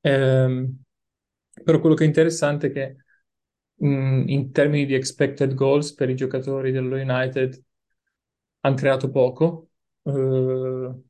Ehm, 0.00 0.82
però 1.64 1.80
quello 1.80 1.94
che 1.94 2.04
è 2.04 2.06
interessante 2.06 2.68
è 2.68 2.72
che 2.72 2.96
mh, 3.74 3.86
mm, 3.86 4.28
in 4.28 4.52
termini 4.52 4.86
di 4.86 4.94
expected 4.94 5.54
goals 5.54 5.94
per 5.94 6.08
i 6.10 6.14
giocatori 6.14 6.72
dello 6.72 6.96
United 6.96 7.62
hanno 8.60 8.76
creato 8.76 9.10
poco. 9.10 9.68
Uh, 10.02 11.04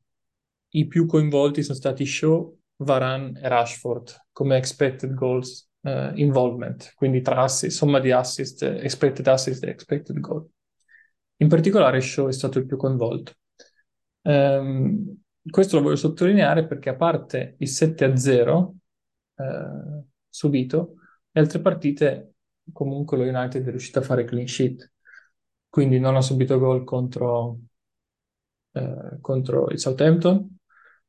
I 0.71 0.87
più 0.87 1.07
coinvolti 1.07 1.63
sono 1.63 1.77
stati 1.77 2.05
Shaw, 2.05 2.59
Varane 2.77 3.41
e 3.41 3.49
Rashford 3.49 4.27
come 4.33 4.57
expected 4.57 5.15
goals 5.15 5.69
uh, 5.81 6.13
involvement, 6.15 6.93
quindi 6.95 7.21
tra 7.21 7.43
assist, 7.43 7.77
somma 7.77 8.01
di 8.01 8.11
assist, 8.11 8.63
expected 8.63 9.27
assist 9.27 9.63
e 9.65 9.71
expected 9.71 10.19
goal. 10.21 10.47
In 11.37 11.49
particolare 11.49 12.01
Shaw 12.01 12.29
è 12.29 12.33
stato 12.33 12.59
il 12.59 12.67
più 12.67 12.77
coinvolto. 12.77 13.33
Um, 14.23 15.21
questo 15.49 15.77
lo 15.77 15.83
voglio 15.83 15.97
sottolineare 15.97 16.67
perché 16.67 16.91
a 16.91 16.95
parte 16.95 17.57
il 17.59 17.69
7-0 17.69 18.75
eh, 19.37 20.05
subito, 20.33 20.95
le 21.31 21.41
altre 21.41 21.61
partite 21.61 22.35
comunque 22.73 23.17
lo 23.17 23.25
United 23.25 23.67
è 23.67 23.71
riuscito 23.71 23.99
a 23.99 24.03
fare 24.03 24.25
clean 24.25 24.47
sheet, 24.47 24.93
quindi 25.69 25.99
non 25.99 26.17
ha 26.17 26.23
subito 26.23 26.59
gol 26.59 26.85
contro, 26.85 27.59
eh, 28.73 29.19
contro 29.21 29.69
il 29.69 29.79
Southampton, 29.79 30.57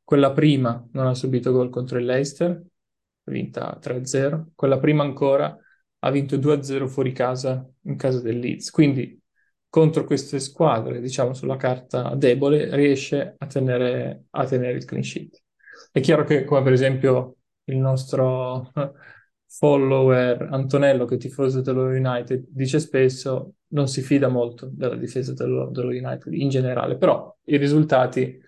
quella 0.04 0.32
prima 0.32 0.86
non 0.92 1.08
ha 1.08 1.14
subito 1.14 1.52
gol 1.52 1.70
contro 1.70 1.98
il 1.98 2.06
Leicester, 2.06 2.62
vinta 3.26 3.78
3-0. 3.82 4.52
Quella 4.56 4.80
prima 4.80 5.04
ancora 5.04 5.58
ha 6.00 6.12
vinto 6.12 6.38
2-0 6.38 6.88
fuori 6.88 7.12
casa 7.14 7.68
in 7.84 7.96
casa 7.96 8.20
del 8.22 8.40
Leeds. 8.40 8.70
Quindi 8.70 9.20
contro 9.70 10.04
queste 10.04 10.40
squadre, 10.40 11.00
diciamo 11.00 11.34
sulla 11.34 11.56
carta 11.58 12.14
debole, 12.16 12.76
riesce 12.76 13.36
a 13.38 13.46
tenere, 13.48 14.26
a 14.32 14.46
tenere 14.46 14.78
il 14.78 14.86
clean 14.86 15.04
sheet. 15.04 15.42
È 15.92 16.00
chiaro 16.02 16.26
che, 16.26 16.44
come 16.44 16.62
per 16.64 16.74
esempio 16.74 17.38
il 17.66 17.78
nostro 17.78 18.72
follower 19.48 20.48
Antonello, 20.52 21.06
che 21.06 21.16
è 21.16 21.18
tifoso 21.18 21.62
dello 21.62 21.86
United, 21.86 22.46
dice 22.50 22.80
spesso 22.80 23.54
non 23.74 23.88
si 23.88 24.02
fida 24.02 24.28
molto 24.28 24.70
della 24.72 24.96
difesa 24.96 25.34
dello, 25.34 25.70
dello 25.70 25.90
United 25.90 26.34
in 26.34 26.50
generale, 26.50 26.98
però 26.98 27.36
i 27.46 27.58
risultati, 27.58 28.40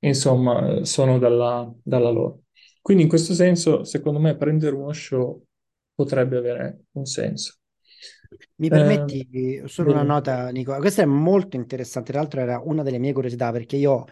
insomma, 0.00 0.84
sono 0.84 1.18
dalla, 1.18 1.70
dalla 1.82 2.10
loro. 2.10 2.42
Quindi 2.80 3.04
in 3.04 3.08
questo 3.08 3.34
senso, 3.34 3.84
secondo 3.84 4.18
me, 4.20 4.36
prendere 4.36 4.76
uno 4.76 4.92
show 4.92 5.42
potrebbe 5.94 6.36
avere 6.36 6.84
un 6.92 7.04
senso. 7.04 7.56
Mi 8.56 8.68
permetti 8.68 9.28
eh, 9.30 9.62
solo 9.68 9.92
una 9.92 10.02
nota, 10.02 10.48
Nico? 10.50 10.76
Questa 10.76 11.02
è 11.02 11.06
molto 11.06 11.56
interessante, 11.56 12.12
tra 12.12 12.20
l'altro 12.20 12.40
era 12.40 12.60
una 12.62 12.82
delle 12.82 12.98
mie 12.98 13.12
curiosità, 13.12 13.50
perché 13.50 13.76
io, 13.76 14.04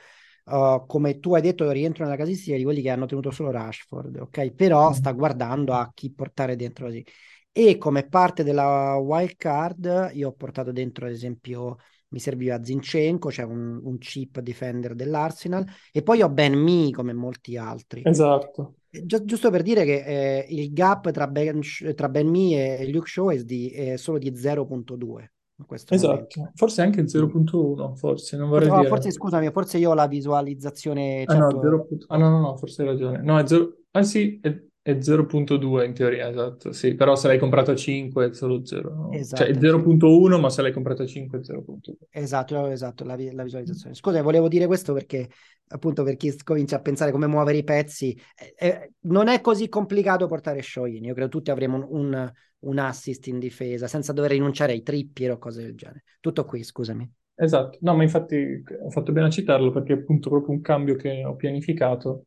uh, 0.45 0.87
come 0.87 1.19
tu 1.19 1.35
hai 1.35 1.43
detto, 1.43 1.71
rientro 1.71 2.05
nella 2.05 2.17
casistica 2.17 2.57
di 2.57 2.65
quelli 2.65 2.83
che 2.83 2.91
hanno 2.91 3.07
tenuto 3.07 3.31
solo 3.31 3.51
Rashford, 3.51 4.17
ok? 4.17 4.53
Però 4.53 4.91
mm. 4.91 4.93
sta 4.93 5.13
guardando 5.13 5.75
a 5.75 5.91
chi 5.95 6.13
portare 6.13 6.57
dentro 6.57 6.87
così. 6.87 7.05
E 7.53 7.79
come 7.79 8.07
parte 8.09 8.43
della 8.43 8.97
wild 8.97 9.37
card, 9.37 10.11
io 10.15 10.29
ho 10.29 10.33
portato 10.33 10.73
dentro, 10.73 11.07
ad 11.07 11.13
esempio, 11.13 11.77
mi 12.09 12.19
serviva 12.19 12.63
Zinchenko, 12.63 13.31
cioè 13.31 13.45
un, 13.45 13.81
un 13.83 13.99
chip 13.99 14.41
defender 14.41 14.95
dell'Arsenal, 14.95 15.65
e 15.93 16.03
poi 16.03 16.23
ho 16.23 16.29
Ben 16.29 16.55
Mi 16.55 16.93
come 16.93 17.13
molti 17.13 17.57
altri. 17.57 18.03
Esatto. 18.05 18.77
Gi- 18.89 19.25
giusto 19.25 19.51
per 19.51 19.63
dire 19.63 19.85
che 19.85 20.05
eh, 20.05 20.47
il 20.49 20.73
gap 20.73 21.11
tra 21.11 21.27
Ben, 21.27 21.61
tra 21.95 22.09
ben 22.09 22.29
Mi 22.29 22.57
e 22.57 22.89
Luke 22.91 23.09
Shaw 23.09 23.31
è, 23.31 23.43
di, 23.43 23.71
è 23.71 23.97
solo 23.97 24.19
di 24.19 24.33
0.2. 24.35 25.33
questo 25.67 25.95
Esatto, 25.95 26.27
momento. 26.37 26.53
forse 26.57 26.83
anche 26.83 27.03
Mm. 27.03 27.07
0.1, 27.07 27.95
forse, 27.95 28.37
non 28.37 28.49
vorrei 28.49 28.69
Forse, 28.69 28.75
oh, 28.81 28.85
dire... 28.85 28.89
forse, 28.95 29.13
scusami, 29.13 29.51
forse 29.51 29.79
io 29.79 29.91
ho 29.91 29.95
la 29.95 30.07
visualizzazione, 30.07 31.23
Ah 31.27 31.37
no, 31.39 31.51
certo, 31.51 31.61
0. 31.61 31.87
Ah 32.09 32.17
no, 32.17 32.31
no, 32.31 32.41
no, 32.41 32.57
forse 32.57 32.83
hai 32.83 32.89
ragione. 32.89 33.21
No, 33.23 33.39
è 33.39 33.47
0... 33.47 33.77
Ah 33.93 34.03
sì, 34.03 34.39
è, 34.43 34.49
è 34.85 34.99
0.2 35.01 35.87
in 35.87 35.95
teoria, 35.95 36.29
esatto, 36.29 36.71
sì, 36.73 36.95
però 36.95 37.17
se 37.17 37.27
l'hai 37.27 37.39
comprato 37.39 37.71
a 37.71 37.75
5 37.75 38.27
è 38.27 38.35
solo 38.35 38.67
0. 38.67 39.09
Cioè 39.13 39.47
è 39.47 39.51
esatto, 39.51 39.59
0.1, 39.59 40.39
ma 40.39 40.51
se 40.51 40.61
l'hai 40.61 40.73
comprato 40.73 41.05
a 41.05 41.07
5 41.07 41.39
è 41.39 41.43
0.2. 41.43 41.97
esatto, 42.11 42.67
esatto, 42.67 43.03
la, 43.03 43.17
la 43.33 43.43
visualizzazione. 43.45 43.95
Scusa, 43.95 44.21
volevo 44.21 44.47
dire 44.47 44.67
questo 44.67 44.93
perché 44.93 45.31
appunto 45.69 46.03
per 46.03 46.17
chi 46.17 46.37
comincia 46.45 46.77
a 46.77 46.81
pensare 46.81 47.13
come 47.13 47.27
muovere 47.27 47.57
i 47.57 47.65
pezzi, 47.65 48.15
eh, 48.37 48.55
eh, 48.59 48.93
non 49.05 49.29
è 49.29 49.41
così 49.41 49.71
complicato 49.71 50.27
portare 50.27 50.61
Shoin. 50.61 51.03
Io 51.03 51.15
credo 51.15 51.31
tutti 51.31 51.51
avremo 51.51 51.77
un, 51.79 51.87
un, 51.89 52.33
un 52.59 52.79
assist 52.79 53.27
in 53.29 53.39
difesa 53.39 53.87
senza 53.87 54.13
dover 54.13 54.33
rinunciare 54.33 54.73
ai 54.73 54.83
trippier 54.83 55.31
o 55.31 55.39
cose 55.39 55.63
del 55.63 55.75
genere. 55.75 56.05
Tutto 56.21 56.45
qui, 56.45 56.63
scusami. 56.63 57.11
Esatto, 57.37 57.79
no, 57.81 57.97
ma 57.97 58.03
infatti 58.03 58.63
ho 58.83 58.91
fatto 58.91 59.13
bene 59.13 59.29
a 59.29 59.31
citarlo 59.31 59.73
perché 59.73 59.95
appunto 59.95 60.29
proprio 60.29 60.55
un 60.55 60.61
cambio 60.61 60.95
che 60.95 61.25
ho 61.25 61.35
pianificato 61.37 62.27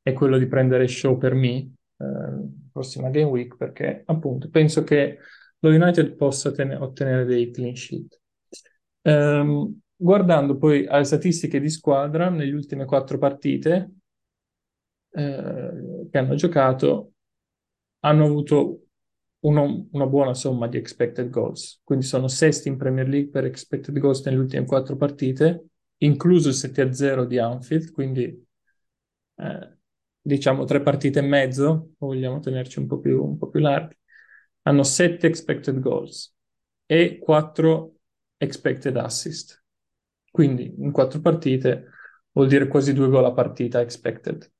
è 0.00 0.12
quello 0.12 0.38
di 0.38 0.46
prendere 0.46 0.86
show 0.86 1.18
per 1.18 1.34
me, 1.34 1.72
eh, 1.98 2.48
prossima 2.72 3.10
game 3.10 3.30
week, 3.30 3.56
perché 3.56 4.02
appunto 4.06 4.48
penso 4.50 4.82
che 4.84 5.18
lo 5.60 5.70
United 5.70 6.14
possa 6.14 6.52
ten- 6.52 6.76
ottenere 6.80 7.24
dei 7.24 7.50
clean 7.50 7.74
sheet. 7.76 8.20
Ehm, 9.02 9.80
guardando 9.96 10.56
poi 10.58 10.86
alle 10.86 11.04
statistiche 11.04 11.60
di 11.60 11.70
squadra, 11.70 12.28
negli 12.30 12.52
ultime 12.52 12.84
quattro 12.84 13.18
partite 13.18 13.90
eh, 15.10 16.08
che 16.10 16.18
hanno 16.18 16.34
giocato, 16.34 17.12
hanno 18.00 18.24
avuto 18.24 18.80
uno- 19.40 19.88
una 19.92 20.06
buona 20.06 20.34
somma 20.34 20.68
di 20.68 20.76
expected 20.76 21.30
goals, 21.30 21.80
quindi 21.84 22.04
sono 22.04 22.28
sesti 22.28 22.68
in 22.68 22.76
Premier 22.76 23.08
League 23.08 23.30
per 23.30 23.44
expected 23.44 23.98
goals 23.98 24.24
nelle 24.24 24.38
ultime 24.38 24.66
quattro 24.66 24.96
partite, 24.96 25.66
incluso 25.98 26.48
il 26.48 26.54
7-0 26.54 27.24
di 27.24 27.38
Anfield, 27.38 27.90
quindi 27.92 28.44
eh, 29.36 29.75
diciamo 30.26 30.64
tre 30.64 30.80
partite 30.80 31.20
e 31.20 31.22
mezzo, 31.22 31.92
vogliamo 31.98 32.40
tenerci 32.40 32.80
un 32.80 32.86
po' 32.86 32.98
più, 32.98 33.22
un 33.22 33.38
po' 33.38 33.48
più 33.48 33.60
larghi, 33.60 33.96
hanno 34.62 34.82
sette 34.82 35.28
expected 35.28 35.78
goals 35.78 36.34
e 36.84 37.18
quattro 37.18 37.98
expected 38.36 38.96
assist. 38.96 39.62
Quindi 40.28 40.74
in 40.78 40.90
quattro 40.90 41.20
partite 41.20 41.90
vuol 42.32 42.48
dire 42.48 42.66
quasi 42.66 42.92
due 42.92 43.08
gol 43.08 43.24
a 43.24 43.32
partita 43.32 43.80
expected 43.80 44.50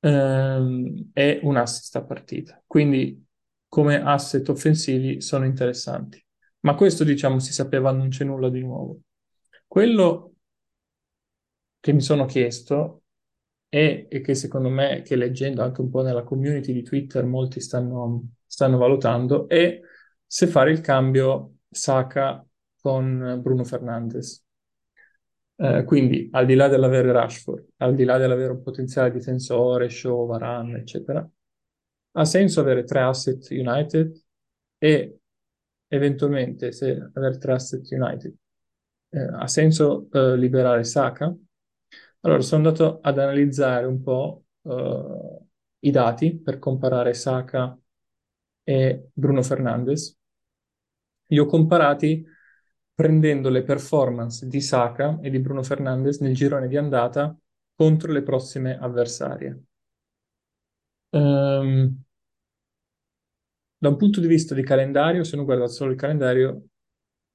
ehm, 0.00 1.10
e 1.12 1.40
un 1.42 1.56
assist 1.56 1.96
a 1.96 2.04
partita. 2.04 2.62
Quindi 2.64 3.26
come 3.68 4.00
asset 4.00 4.48
offensivi 4.48 5.20
sono 5.20 5.44
interessanti. 5.44 6.24
Ma 6.60 6.74
questo, 6.74 7.02
diciamo, 7.02 7.40
si 7.40 7.52
sapeva, 7.52 7.90
non 7.90 8.08
c'è 8.08 8.24
nulla 8.24 8.48
di 8.48 8.60
nuovo. 8.60 9.00
Quello 9.66 10.34
che 11.80 11.92
mi 11.92 12.00
sono 12.00 12.24
chiesto 12.24 13.02
è, 13.68 14.06
e 14.08 14.20
che 14.20 14.34
secondo 14.34 14.68
me, 14.68 15.02
che 15.02 15.16
leggendo 15.16 15.62
anche 15.62 15.80
un 15.80 15.90
po' 15.90 16.02
nella 16.02 16.22
community 16.22 16.72
di 16.72 16.82
Twitter, 16.82 17.24
molti 17.24 17.60
stanno, 17.60 18.28
stanno 18.46 18.78
valutando, 18.78 19.48
è 19.48 19.80
se 20.26 20.46
fare 20.46 20.70
il 20.70 20.80
cambio 20.80 21.56
Saka 21.70 22.44
con 22.80 23.38
Bruno 23.42 23.64
Fernandes. 23.64 24.44
Eh, 25.58 25.84
quindi, 25.84 26.28
al 26.32 26.46
di 26.46 26.54
là 26.54 26.68
dell'avere 26.68 27.12
Rashford, 27.12 27.66
al 27.78 27.94
di 27.94 28.04
là 28.04 28.18
dell'avere 28.18 28.52
un 28.52 28.62
potenziale 28.62 29.10
difensore, 29.10 29.88
Shaw, 29.88 30.26
Varane, 30.26 30.78
eccetera, 30.78 31.28
ha 32.12 32.24
senso 32.24 32.60
avere 32.60 32.84
tre 32.84 33.00
asset 33.00 33.46
United 33.50 34.22
e 34.78 35.18
eventualmente, 35.88 36.72
se 36.72 37.10
avere 37.12 37.38
tre 37.38 37.52
asset 37.52 37.90
United, 37.90 38.34
eh, 39.10 39.18
ha 39.20 39.46
senso 39.46 40.08
eh, 40.12 40.36
liberare 40.36 40.84
Saka? 40.84 41.34
Allora, 42.20 42.40
sono 42.42 42.66
andato 42.66 43.00
ad 43.00 43.18
analizzare 43.18 43.86
un 43.86 44.02
po' 44.02 44.44
eh, 44.62 45.38
i 45.80 45.90
dati 45.90 46.36
per 46.38 46.58
comparare 46.58 47.14
Saka 47.14 47.78
e 48.64 49.08
Bruno 49.12 49.42
Fernandes. 49.42 50.16
Li 51.28 51.38
ho 51.38 51.46
comparati 51.46 52.24
prendendo 52.92 53.48
le 53.48 53.62
performance 53.62 54.48
di 54.48 54.60
Saka 54.60 55.20
e 55.20 55.30
di 55.30 55.38
Bruno 55.38 55.62
Fernandes 55.62 56.18
nel 56.18 56.34
girone 56.34 56.66
di 56.66 56.76
andata 56.76 57.36
contro 57.76 58.10
le 58.10 58.22
prossime 58.22 58.76
avversarie. 58.76 59.62
Ehm, 61.12 61.96
da 63.78 63.88
un 63.88 63.96
punto 63.96 64.20
di 64.20 64.26
vista 64.26 64.54
di 64.54 64.62
calendario, 64.62 65.24
se 65.24 65.34
uno 65.36 65.44
guarda 65.44 65.66
solo 65.66 65.90
il 65.92 65.96
calendario, 65.98 66.66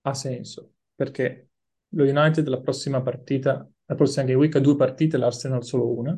ha 0.01 0.13
senso, 0.13 0.73
perché 0.95 1.49
lo 1.89 2.03
United 2.03 2.47
la 2.47 2.59
prossima 2.59 3.01
partita, 3.01 3.69
la 3.91 3.97
prossima 3.97 4.25
game 4.25 4.37
week 4.37 4.55
ha 4.55 4.59
due 4.59 4.77
partite, 4.77 5.17
l'Arsenal 5.17 5.65
solo 5.65 5.93
una, 5.97 6.17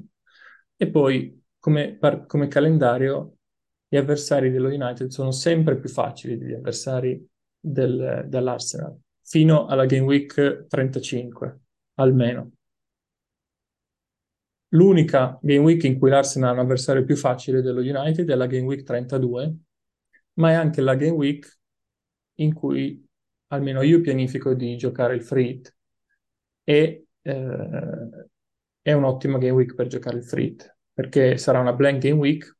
e 0.75 0.89
poi 0.89 1.43
come, 1.57 1.97
par- 1.97 2.27
come 2.27 2.47
calendario 2.47 3.37
gli 3.87 3.97
avversari 3.97 4.51
dello 4.51 4.67
United 4.67 5.07
sono 5.07 5.31
sempre 5.31 5.79
più 5.79 5.89
facili 5.89 6.37
degli 6.37 6.53
avversari 6.53 7.27
del- 7.59 8.25
dell'Arsenal, 8.27 8.95
fino 9.23 9.65
alla 9.65 9.87
game 9.87 10.03
week 10.03 10.67
35, 10.67 11.61
almeno. 11.95 12.51
L'unica 14.69 15.39
game 15.41 15.63
week 15.63 15.83
in 15.85 15.97
cui 15.97 16.11
l'Arsenal 16.11 16.49
ha 16.49 16.53
un 16.53 16.59
avversario 16.59 17.03
più 17.03 17.15
facile 17.15 17.61
dello 17.63 17.79
United 17.79 18.29
è 18.29 18.35
la 18.35 18.47
game 18.47 18.65
week 18.65 18.83
32, 18.83 19.55
ma 20.33 20.51
è 20.51 20.53
anche 20.53 20.81
la 20.81 20.93
game 20.93 21.11
week 21.11 21.59
in 22.35 22.53
cui 22.53 23.03
almeno 23.47 23.81
io 23.81 23.99
pianifico 24.01 24.53
di 24.53 24.75
giocare 24.77 25.15
il 25.15 25.23
free 25.23 25.47
hit 25.47 25.75
e 26.63 27.02
eh, 27.23 28.27
è 28.81 28.93
un'ottima 28.93 29.37
game 29.37 29.51
week 29.51 29.75
per 29.75 29.87
giocare 29.87 30.17
il 30.17 30.25
free 30.25 30.45
hit, 30.45 30.77
perché 30.93 31.37
sarà 31.37 31.59
una 31.59 31.73
blank 31.73 31.99
game 32.01 32.19
week 32.19 32.57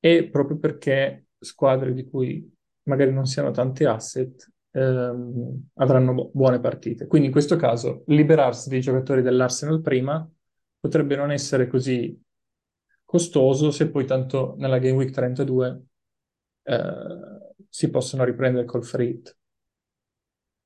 e 0.00 0.28
proprio 0.28 0.58
perché 0.58 1.26
squadre 1.38 1.92
di 1.92 2.08
cui 2.08 2.54
magari 2.84 3.12
non 3.12 3.26
siano 3.26 3.50
tanti 3.50 3.84
asset 3.84 4.50
ehm, 4.72 5.68
avranno 5.74 6.14
bu- 6.14 6.30
buone 6.32 6.60
partite. 6.60 7.06
Quindi 7.06 7.28
in 7.28 7.32
questo 7.32 7.56
caso 7.56 8.02
liberarsi 8.06 8.68
dei 8.68 8.80
giocatori 8.80 9.22
dell'Arsenal 9.22 9.80
prima 9.80 10.28
potrebbe 10.80 11.16
non 11.16 11.30
essere 11.30 11.66
così 11.66 12.20
costoso 13.04 13.70
se 13.70 13.90
poi 13.90 14.04
tanto 14.04 14.54
nella 14.58 14.78
Game 14.78 14.96
Week 14.96 15.10
32 15.10 15.82
eh, 16.62 16.84
si 17.68 17.90
possono 17.90 18.24
riprendere 18.24 18.66
col 18.66 18.84
free 18.84 19.08
hit. 19.08 19.36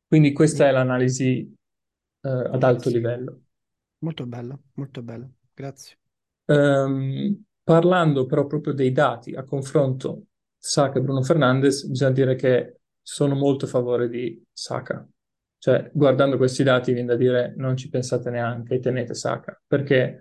Quindi 0.06 0.32
questa 0.32 0.66
è 0.66 0.70
l'analisi 0.72 1.54
eh, 2.22 2.30
ad 2.30 2.62
alto 2.62 2.88
livello. 2.88 3.40
Molto 3.98 4.26
bello, 4.26 4.62
molto 4.74 5.02
bello, 5.02 5.34
grazie. 5.54 5.96
Ehm, 6.46 7.44
parlando 7.62 8.26
però 8.26 8.46
proprio 8.46 8.72
dei 8.72 8.92
dati 8.92 9.34
a 9.34 9.44
confronto 9.44 10.26
Saka 10.56 10.98
e 10.98 11.02
Bruno 11.02 11.22
Fernandes, 11.22 11.86
bisogna 11.86 12.12
dire 12.12 12.34
che 12.34 12.78
sono 13.00 13.34
molto 13.34 13.64
a 13.64 13.68
favore 13.68 14.08
di 14.08 14.44
Saka. 14.52 15.06
Cioè, 15.58 15.90
guardando 15.92 16.36
questi 16.36 16.62
dati, 16.62 16.92
viene 16.92 17.08
da 17.08 17.16
dire 17.16 17.54
non 17.56 17.76
ci 17.76 17.88
pensate 17.88 18.30
neanche, 18.30 18.80
tenete 18.80 19.14
Saka, 19.14 19.60
perché 19.66 20.20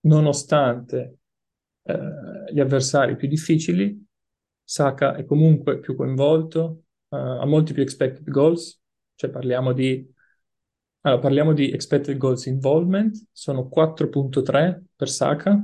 nonostante 0.00 1.18
eh, 1.82 2.52
gli 2.52 2.60
avversari 2.60 3.16
più 3.16 3.28
difficili, 3.28 4.04
Saka 4.62 5.14
è 5.14 5.24
comunque 5.24 5.78
più 5.80 5.96
coinvolto, 5.96 6.84
eh, 7.08 7.16
ha 7.16 7.44
molti 7.44 7.72
più 7.72 7.82
expected 7.82 8.28
goals, 8.30 8.80
cioè 9.16 9.30
parliamo 9.30 9.72
di, 9.72 10.08
allora, 11.06 11.20
parliamo 11.20 11.52
di 11.52 11.70
expected 11.70 12.16
goals 12.16 12.46
involvement, 12.46 13.26
sono 13.30 13.68
4.3 13.68 14.84
per 14.96 15.10
Saka, 15.10 15.62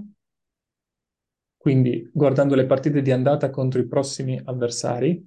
quindi 1.57 2.11
guardando 2.12 2.55
le 2.55 2.66
partite 2.66 3.00
di 3.00 3.11
andata 3.11 3.48
contro 3.48 3.81
i 3.81 3.87
prossimi 3.87 4.38
avversari, 4.44 5.26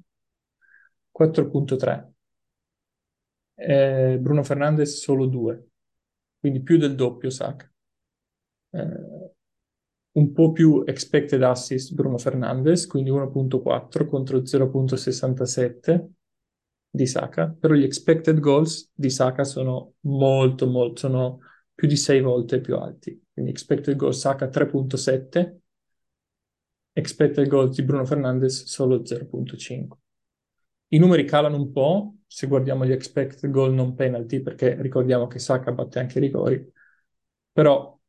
4.3. 1.12 2.14
Eh, 3.56 4.18
Bruno 4.20 4.44
Fernandes 4.44 5.00
solo 5.00 5.26
2, 5.26 5.68
quindi 6.40 6.62
più 6.62 6.78
del 6.78 6.94
doppio 6.94 7.32
Saka. 7.32 7.72
Eh, 8.70 9.32
un 10.12 10.32
po' 10.32 10.52
più 10.52 10.84
expected 10.86 11.42
assist 11.42 11.96
Bruno 11.96 12.20
Fernandes, 12.20 12.86
quindi 12.86 13.10
1.4 13.10 14.06
contro 14.06 14.44
0.67 14.44 16.08
di 16.96 17.08
Saka, 17.08 17.48
però 17.48 17.74
gli 17.74 17.84
expected 17.84 18.40
goals 18.40 18.92
di 18.94 19.10
Saka 19.10 19.44
sono 19.44 19.96
molto, 20.02 20.68
molto, 20.68 20.98
sono 20.98 21.40
più 21.74 21.88
di 21.88 21.96
6 21.96 22.22
volte 22.22 22.62
più 22.62 22.78
alti. 22.78 23.20
Quindi 23.34 23.50
expected 23.50 23.96
goals 23.96 24.20
Saka 24.20 24.48
3.7, 24.48 25.62
expected 26.94 27.48
goals 27.48 27.76
di 27.76 27.84
Bruno 27.84 28.06
Fernandes 28.06 28.66
solo 28.66 29.04
0.5. 29.04 29.98
I 30.90 31.00
numeri 31.00 31.26
calano 31.26 31.56
un 31.56 31.72
po' 31.72 32.18
se 32.28 32.46
guardiamo 32.46 32.86
gli 32.86 32.92
expected 32.92 33.50
goal 33.50 33.74
non 33.74 33.96
penalty, 33.96 34.42
perché 34.42 34.80
ricordiamo 34.80 35.26
che 35.26 35.40
Saka 35.40 35.72
batte 35.72 35.98
anche 35.98 36.20
i 36.20 36.22
rigori, 36.22 36.72
però 37.52 38.00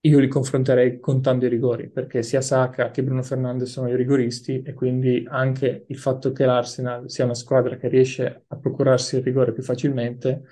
io 0.00 0.18
li 0.20 0.28
confronterei 0.28 1.00
contando 1.00 1.46
i 1.46 1.48
rigori, 1.48 1.90
perché 1.90 2.22
sia 2.22 2.40
Saka 2.40 2.90
che 2.90 3.02
Bruno 3.02 3.22
Fernandes 3.22 3.70
sono 3.70 3.88
i 3.88 3.96
rigoristi 3.96 4.62
e 4.62 4.72
quindi 4.72 5.24
anche 5.28 5.84
il 5.88 5.98
fatto 5.98 6.30
che 6.32 6.44
l'Arsenal 6.44 7.10
sia 7.10 7.24
una 7.24 7.34
squadra 7.34 7.76
che 7.76 7.88
riesce 7.88 8.44
a 8.46 8.56
procurarsi 8.56 9.16
il 9.16 9.22
rigore 9.22 9.52
più 9.52 9.62
facilmente 9.62 10.44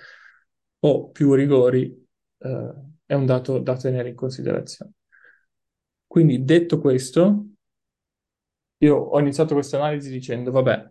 o 0.81 1.11
più 1.11 1.35
rigori 1.35 2.07
eh, 2.39 2.75
è 3.07 3.15
un 3.15 3.25
dato 3.27 3.59
da 3.59 3.77
tenere 3.77 4.09
in 4.09 4.17
considerazione. 4.17 4.93
Quindi 6.07 6.45
detto 6.45 6.81
questo, 6.81 7.47
io 8.79 8.97
ho 8.97 9.19
iniziato 9.21 9.55
questa 9.55 9.77
analisi 9.77 10.11
dicendo, 10.11 10.51
vabbè, 10.51 10.91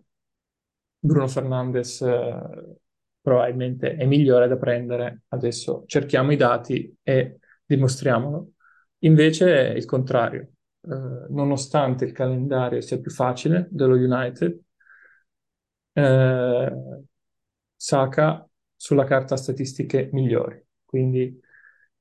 Bruno 0.98 1.28
Fernandes 1.28 2.00
eh, 2.00 2.78
probabilmente 3.20 3.96
è 3.96 4.06
migliore 4.06 4.48
da 4.48 4.56
prendere, 4.56 5.22
adesso 5.28 5.84
cerchiamo 5.86 6.32
i 6.32 6.36
dati 6.36 6.96
e 7.02 7.38
dimostriamolo. 7.66 8.52
Invece 9.00 9.72
è 9.72 9.76
il 9.76 9.84
contrario, 9.84 10.52
eh, 10.82 11.26
nonostante 11.28 12.04
il 12.04 12.12
calendario 12.12 12.80
sia 12.80 12.98
più 12.98 13.10
facile 13.10 13.68
dello 13.70 13.94
United, 13.94 14.58
eh, 15.92 16.72
Saka 17.76 18.48
sulla 18.74 19.04
carta 19.04 19.36
statistiche 19.36 20.08
migliori. 20.12 20.62
Quindi 20.84 21.40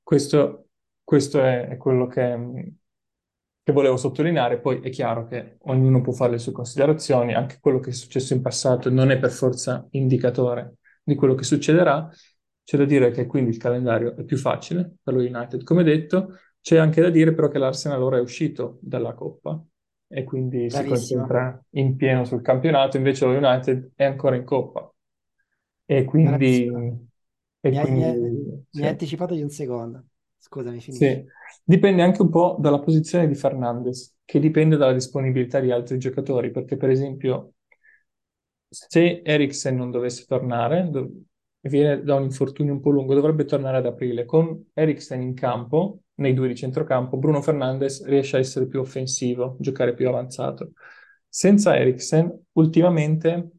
questo, 0.02 0.70
questo 1.04 1.42
è, 1.42 1.68
è, 1.70 1.78
quello 1.78 2.08
che, 2.08 2.74
che 3.64 3.72
volevo 3.72 3.98
sottolineare. 3.98 4.60
Poi 4.60 4.80
è 4.82 4.90
chiaro 4.90 5.28
che 5.28 5.58
ognuno 5.64 6.02
può 6.02 6.14
fare 6.14 6.32
le 6.32 6.38
sue 6.40 6.52
considerazioni, 6.52 7.34
anche 7.34 7.58
quello 7.60 7.80
che 7.80 7.90
è 7.90 7.94
successo 7.94 8.34
in 8.34 8.42
passato 8.42 8.90
non 8.90 9.12
è 9.12 9.18
per 9.20 9.32
forza 9.32 9.88
indicatore 9.92 10.78
di 11.04 11.16
quello 11.16 11.36
che 11.36 11.44
succederà. 11.44 12.10
C'è 12.66 12.78
da 12.78 12.86
dire 12.86 13.12
che 13.12 13.28
quindi 13.28 13.52
il 13.52 13.58
calendario 13.58 14.16
è 14.18 14.24
più 14.24 14.38
facile 14.38 14.96
per 15.02 15.14
lo 15.14 15.22
United, 15.22 15.64
come 15.64 15.84
detto. 15.84 16.40
C'è 16.60 16.78
anche 16.78 17.00
da 17.00 17.12
dire 17.12 17.32
però 17.36 17.48
che 17.48 17.60
l'Arsenal 17.60 18.02
ora 18.02 18.18
è 18.18 18.22
uscito 18.22 18.80
dalla 18.82 19.14
Coppa 19.14 19.64
e 20.08 20.24
quindi 20.24 20.66
Bravissimo. 20.66 20.96
si 20.96 21.16
concentra 21.16 21.64
in 21.72 21.96
pieno 21.96 22.26
sul 22.26 22.42
campionato, 22.42 22.98
invece 22.98 23.26
lo 23.26 23.34
United 23.34 23.92
è 23.94 24.04
ancora 24.04 24.36
in 24.36 24.44
Coppa. 24.44 24.92
E 25.86 26.04
quindi... 26.06 26.64
E 27.60 27.70
mi, 27.70 27.80
quindi 27.80 28.04
hai, 28.04 28.18
mi, 28.20 28.66
sì. 28.72 28.82
hai 28.82 28.88
anticipato 28.88 29.36
di 29.36 29.44
un 29.44 29.50
secondo. 29.50 30.06
Scusami, 30.40 30.80
finisci. 30.80 31.06
Sì. 31.06 31.26
Dipende 31.64 32.02
anche 32.02 32.24
un 32.24 32.30
po' 32.30 32.58
dalla 32.60 32.80
posizione 32.80 33.28
di 33.28 33.36
Fernandez, 33.36 34.18
che 34.26 34.40
dipende 34.40 34.76
dalla 34.76 34.94
disponibilità 34.94 35.60
di 35.60 35.70
altri 35.70 36.00
giocatori, 36.00 36.50
perché 36.50 36.78
per 36.78 36.90
esempio 36.90 37.54
se 38.68 39.22
Eriksen 39.24 39.76
non 39.76 39.92
dovesse 39.92 40.26
tornare, 40.26 40.90
dov- 40.90 41.12
viene 41.70 42.04
da 42.04 42.16
un 42.16 42.24
infortunio 42.24 42.74
un 42.74 42.80
po' 42.80 42.92
lungo, 42.92 43.14
dovrebbe 43.14 43.46
tornare 43.46 43.78
ad 43.78 43.86
aprile. 43.86 44.26
Con 44.26 44.70
Eriksen 44.74 45.22
in 45.22 45.34
campo, 45.34 46.02
nei 46.16 46.34
due 46.34 46.48
di 46.48 46.56
centrocampo, 46.56 47.18
Bruno 47.18 47.42
Fernandes 47.42 48.06
riesce 48.06 48.38
a 48.38 48.40
essere 48.40 48.68
più 48.68 48.80
offensivo, 48.80 49.58
giocare 49.60 49.94
più 49.94 50.08
avanzato. 50.08 50.72
Senza 51.28 51.76
Eriksen, 51.78 52.46
ultimamente 52.54 53.50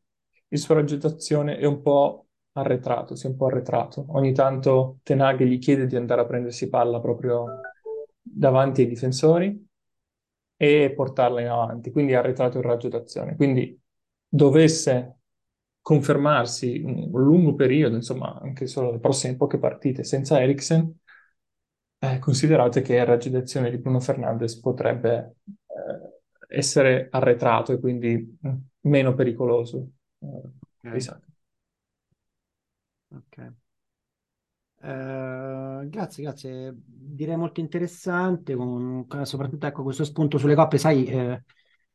il 0.49 0.59
suo 0.59 0.75
progettazione 0.75 1.59
è 1.59 1.65
un 1.65 1.83
po' 1.83 2.27
arretrato, 2.53 3.15
si 3.17 3.27
è 3.27 3.31
un 3.31 3.37
po' 3.37 3.47
arretrato. 3.47 4.07
Ogni 4.11 4.33
tanto 4.33 4.99
Tenag 5.03 5.43
gli 5.43 5.59
chiede 5.59 5.87
di 5.87 5.97
andare 5.97 6.23
a 6.23 6.27
prendersi 6.27 6.69
palla 6.69 7.01
proprio 7.01 7.61
davanti 8.23 8.83
ai 8.83 8.87
difensori 8.87 9.67
e 10.57 10.93
portarla 10.95 11.41
in 11.41 11.49
avanti, 11.49 11.91
quindi 11.91 12.13
è 12.13 12.17
arretrato 12.17 12.59
il 12.59 12.65
raggio 12.65 12.89
d'azione. 12.89 13.37
Quindi 13.37 13.79
dovesse 14.27 15.16
confermarsi 15.87 16.81
un, 16.85 17.11
lungo 17.13 17.55
periodo, 17.55 17.95
insomma 17.95 18.41
anche 18.41 18.67
solo 18.67 18.91
le 18.91 18.99
prossime 18.99 19.37
poche 19.37 19.57
partite 19.57 20.03
senza 20.03 20.43
Eriksen, 20.43 20.93
eh, 22.01 22.19
considerate 22.19 22.83
che 22.83 22.97
il 22.97 23.07
raggio 23.07 23.31
d'azione 23.31 23.71
di 23.71 23.79
Bruno 23.79 24.01
Fernandes 24.01 24.59
potrebbe 24.59 25.37
eh, 25.45 26.57
essere 26.57 27.07
arretrato 27.09 27.71
e 27.73 27.79
quindi 27.79 28.37
mh, 28.41 28.55
meno 28.81 29.15
pericoloso. 29.15 29.91
Eh, 30.19 30.89
okay. 30.89 31.07
Ok. 33.11 33.53
Uh, 34.79 35.89
grazie, 35.89 36.23
grazie. 36.25 36.75
Direi 36.85 37.37
molto 37.37 37.61
interessante, 37.61 38.57
con, 38.57 39.07
soprattutto 39.23 39.67
ecco, 39.67 39.85
questo 39.85 40.03
spunto 40.03 40.37
sulle 40.37 40.57
coppe, 40.57 40.79
sai, 40.79 41.07
eh, 41.07 41.45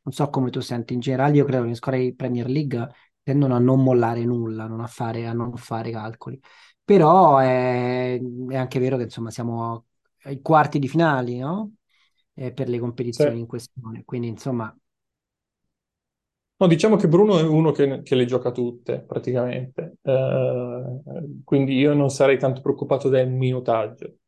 non 0.04 0.14
so 0.14 0.30
come 0.30 0.48
tu 0.48 0.60
senti, 0.60 0.94
in 0.94 1.00
generale 1.00 1.36
io 1.36 1.44
credo 1.44 1.62
che 1.64 1.68
le 1.68 1.74
squadre 1.74 2.00
di 2.00 2.14
Premier 2.14 2.48
League 2.48 2.88
tendono 3.22 3.54
a 3.54 3.58
non 3.58 3.82
mollare 3.82 4.24
nulla, 4.24 4.66
non 4.66 4.80
a, 4.80 4.86
fare, 4.86 5.26
a 5.26 5.32
non 5.32 5.56
fare 5.56 5.90
calcoli. 5.90 6.40
Però 6.84 7.38
è, 7.38 8.18
è, 8.48 8.56
anche 8.56 8.78
vero 8.78 8.96
che 8.96 9.04
insomma 9.04 9.30
siamo 9.30 9.86
ai 10.24 10.40
quarti 10.40 10.78
di 10.78 10.88
finali, 10.88 11.38
no? 11.38 11.72
Eh, 12.34 12.52
per 12.52 12.68
le 12.68 12.78
competizioni 12.78 13.34
sì. 13.34 13.40
in 13.40 13.46
questione. 13.46 14.04
Quindi 14.04 14.28
insomma 14.28 14.74
No, 16.62 16.68
diciamo 16.68 16.94
che 16.94 17.08
Bruno 17.08 17.40
è 17.40 17.42
uno 17.42 17.72
che, 17.72 18.02
che 18.02 18.14
le 18.14 18.24
gioca 18.24 18.52
tutte, 18.52 19.00
praticamente. 19.00 19.96
Eh, 20.00 21.00
quindi 21.42 21.76
io 21.76 21.92
non 21.92 22.08
sarei 22.08 22.38
tanto 22.38 22.60
preoccupato 22.60 23.08
del 23.08 23.28
minutaggio. 23.28 24.18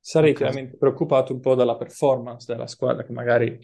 Sarei 0.00 0.30
okay. 0.30 0.42
chiaramente 0.42 0.78
preoccupato 0.78 1.34
un 1.34 1.40
po' 1.40 1.54
dalla 1.54 1.76
performance 1.76 2.50
della 2.50 2.66
squadra, 2.66 3.04
che 3.04 3.12
magari 3.12 3.58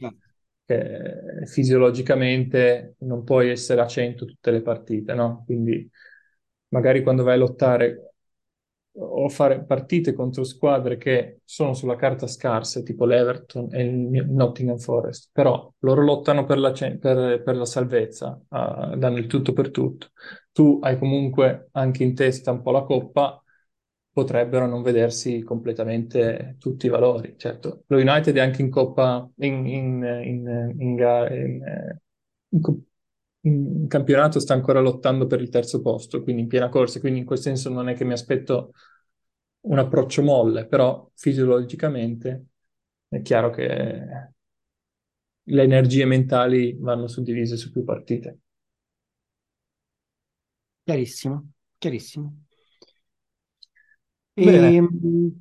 che 0.69 1.47
fisiologicamente 1.47 2.97
non 3.01 3.25
puoi 3.25 3.49
essere 3.51 3.81
a 3.81 3.87
100 3.87 4.27
tutte 4.27 4.51
le 4.51 4.61
partite, 4.63 5.15
no? 5.15 5.43
Quindi 5.47 5.89
magari 6.69 7.03
quando 7.03 7.23
vai 7.23 7.35
a 7.35 7.39
lottare 7.39 8.13
o 9.01 9.29
fare 9.29 9.65
partite 9.65 10.13
contro 10.13 10.43
squadre 10.45 10.97
che 10.99 11.41
sono 11.45 11.73
sulla 11.73 11.95
carta 11.97 12.27
scarse, 12.27 12.83
tipo 12.83 13.07
l'Everton 13.07 13.69
e 13.73 13.83
il 13.85 14.27
Nottingham 14.29 14.79
Forest, 14.79 15.31
però 15.33 15.73
loro 15.81 16.03
lottano 16.03 16.45
per 16.45 16.59
la, 16.59 16.73
per, 16.73 17.43
per 17.43 17.57
la 17.57 17.65
salvezza, 17.65 18.41
uh, 18.49 18.97
danno 18.97 19.19
il 19.19 19.27
tutto 19.27 19.53
per 19.53 19.71
tutto. 19.71 20.09
Tu 20.53 20.79
hai 20.83 20.99
comunque 20.99 21.69
anche 21.73 22.03
in 22.03 22.15
testa 22.15 22.51
un 22.51 22.61
po' 22.63 22.73
la 22.73 22.83
coppa, 22.83 23.41
potrebbero 24.19 24.67
non 24.67 24.83
vedersi 24.83 25.43
completamente 25.43 26.57
tutti 26.59 26.87
i 26.87 26.89
valori. 26.89 27.35
Certo, 27.37 27.85
lo 27.87 27.99
United 27.99 28.35
è 28.37 28.41
anche 28.41 28.63
in 28.63 28.71
coppa, 28.71 29.29
in, 29.37 29.67
in, 29.67 30.03
in, 30.25 30.75
in 30.79 30.97
in 33.43 33.87
campionato 33.89 34.41
sta 34.41 34.55
ancora 34.55 34.81
lottando 34.81 35.27
per 35.27 35.41
il 35.41 35.49
terzo 35.49 35.81
posto, 35.81 36.23
quindi 36.23 36.43
in 36.43 36.49
piena 36.49 36.69
corsa, 36.69 37.01
quindi 37.01 37.21
in 37.21 37.25
quel 37.25 37.39
senso 37.39 37.71
non 37.71 37.89
è 37.89 37.95
che 37.95 38.05
mi 38.05 38.13
aspetto 38.13 38.73
un 39.63 39.79
approccio 39.79 40.23
molle, 40.23 40.67
però 40.67 41.09
fisiologicamente 41.15 42.47
è 43.09 43.23
chiaro 43.23 43.51
che 43.51 44.33
le 45.51 45.63
energie 45.65 46.05
mentali 46.05 46.77
vanno 46.79 47.09
suddivise 47.09 47.57
su 47.57 47.73
più 47.73 47.83
partite. 47.83 48.39
Chiarissimo, 50.85 51.53
chiarissimo. 51.79 52.47
Bene. 54.45 54.77
E, 54.77 54.89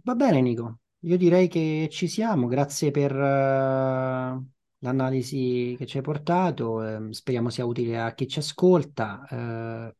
va 0.04 0.16
bene, 0.16 0.42
Nico. 0.42 0.80
Io 1.02 1.18
direi 1.18 1.48
che 1.48 1.88
ci 1.92 2.08
siamo. 2.08 2.48
Grazie 2.48 2.92
per 2.92 3.14
uh, 3.14 4.46
l'analisi 4.80 5.76
che 5.78 5.86
ci 5.86 5.98
hai 5.98 6.04
portato. 6.04 6.84
Eh, 6.84 7.14
speriamo 7.14 7.50
sia 7.50 7.66
utile 7.66 8.00
a 8.00 8.14
chi 8.14 8.28
ci 8.28 8.40
ascolta. 8.40 9.26
Uh, 9.30 9.96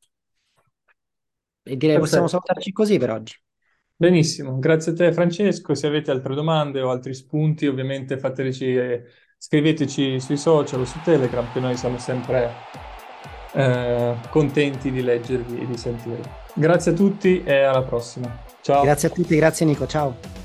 e 1.64 1.76
direi 1.76 1.96
Perfetto. 1.96 2.00
possiamo 2.00 2.28
salutarci 2.28 2.72
così 2.72 2.98
per 2.98 3.12
oggi. 3.12 3.34
Benissimo, 4.00 4.60
grazie 4.60 4.92
a 4.92 4.96
te 4.96 5.12
Francesco. 5.12 5.74
Se 5.74 5.88
avete 5.88 6.12
altre 6.12 6.36
domande 6.36 6.82
o 6.82 6.90
altri 6.90 7.14
spunti, 7.14 7.66
ovviamente 7.66 8.18
fatelici, 8.20 8.76
eh, 8.76 9.04
scriveteci 9.38 10.20
sui 10.20 10.38
social 10.38 10.82
o 10.82 10.86
su 10.86 11.00
Telegram, 11.04 11.52
che 11.52 11.60
noi 11.60 11.76
siamo 11.76 11.98
sempre 11.98 12.87
eh, 13.58 14.16
contenti 14.30 14.92
di 14.92 15.02
leggervi 15.02 15.62
e 15.62 15.66
di 15.66 15.78
sentirvi. 15.78 16.30
Grazie 16.54 16.92
a 16.92 16.94
tutti 16.94 17.44
e 17.44 17.64
alla 17.64 17.82
prossima. 17.82 18.46
Ciao. 18.62 18.84
Grazie 18.84 19.08
a 19.08 19.12
tutti, 19.12 19.36
grazie 19.36 19.66
Nico, 19.66 19.88
ciao. 19.88 20.37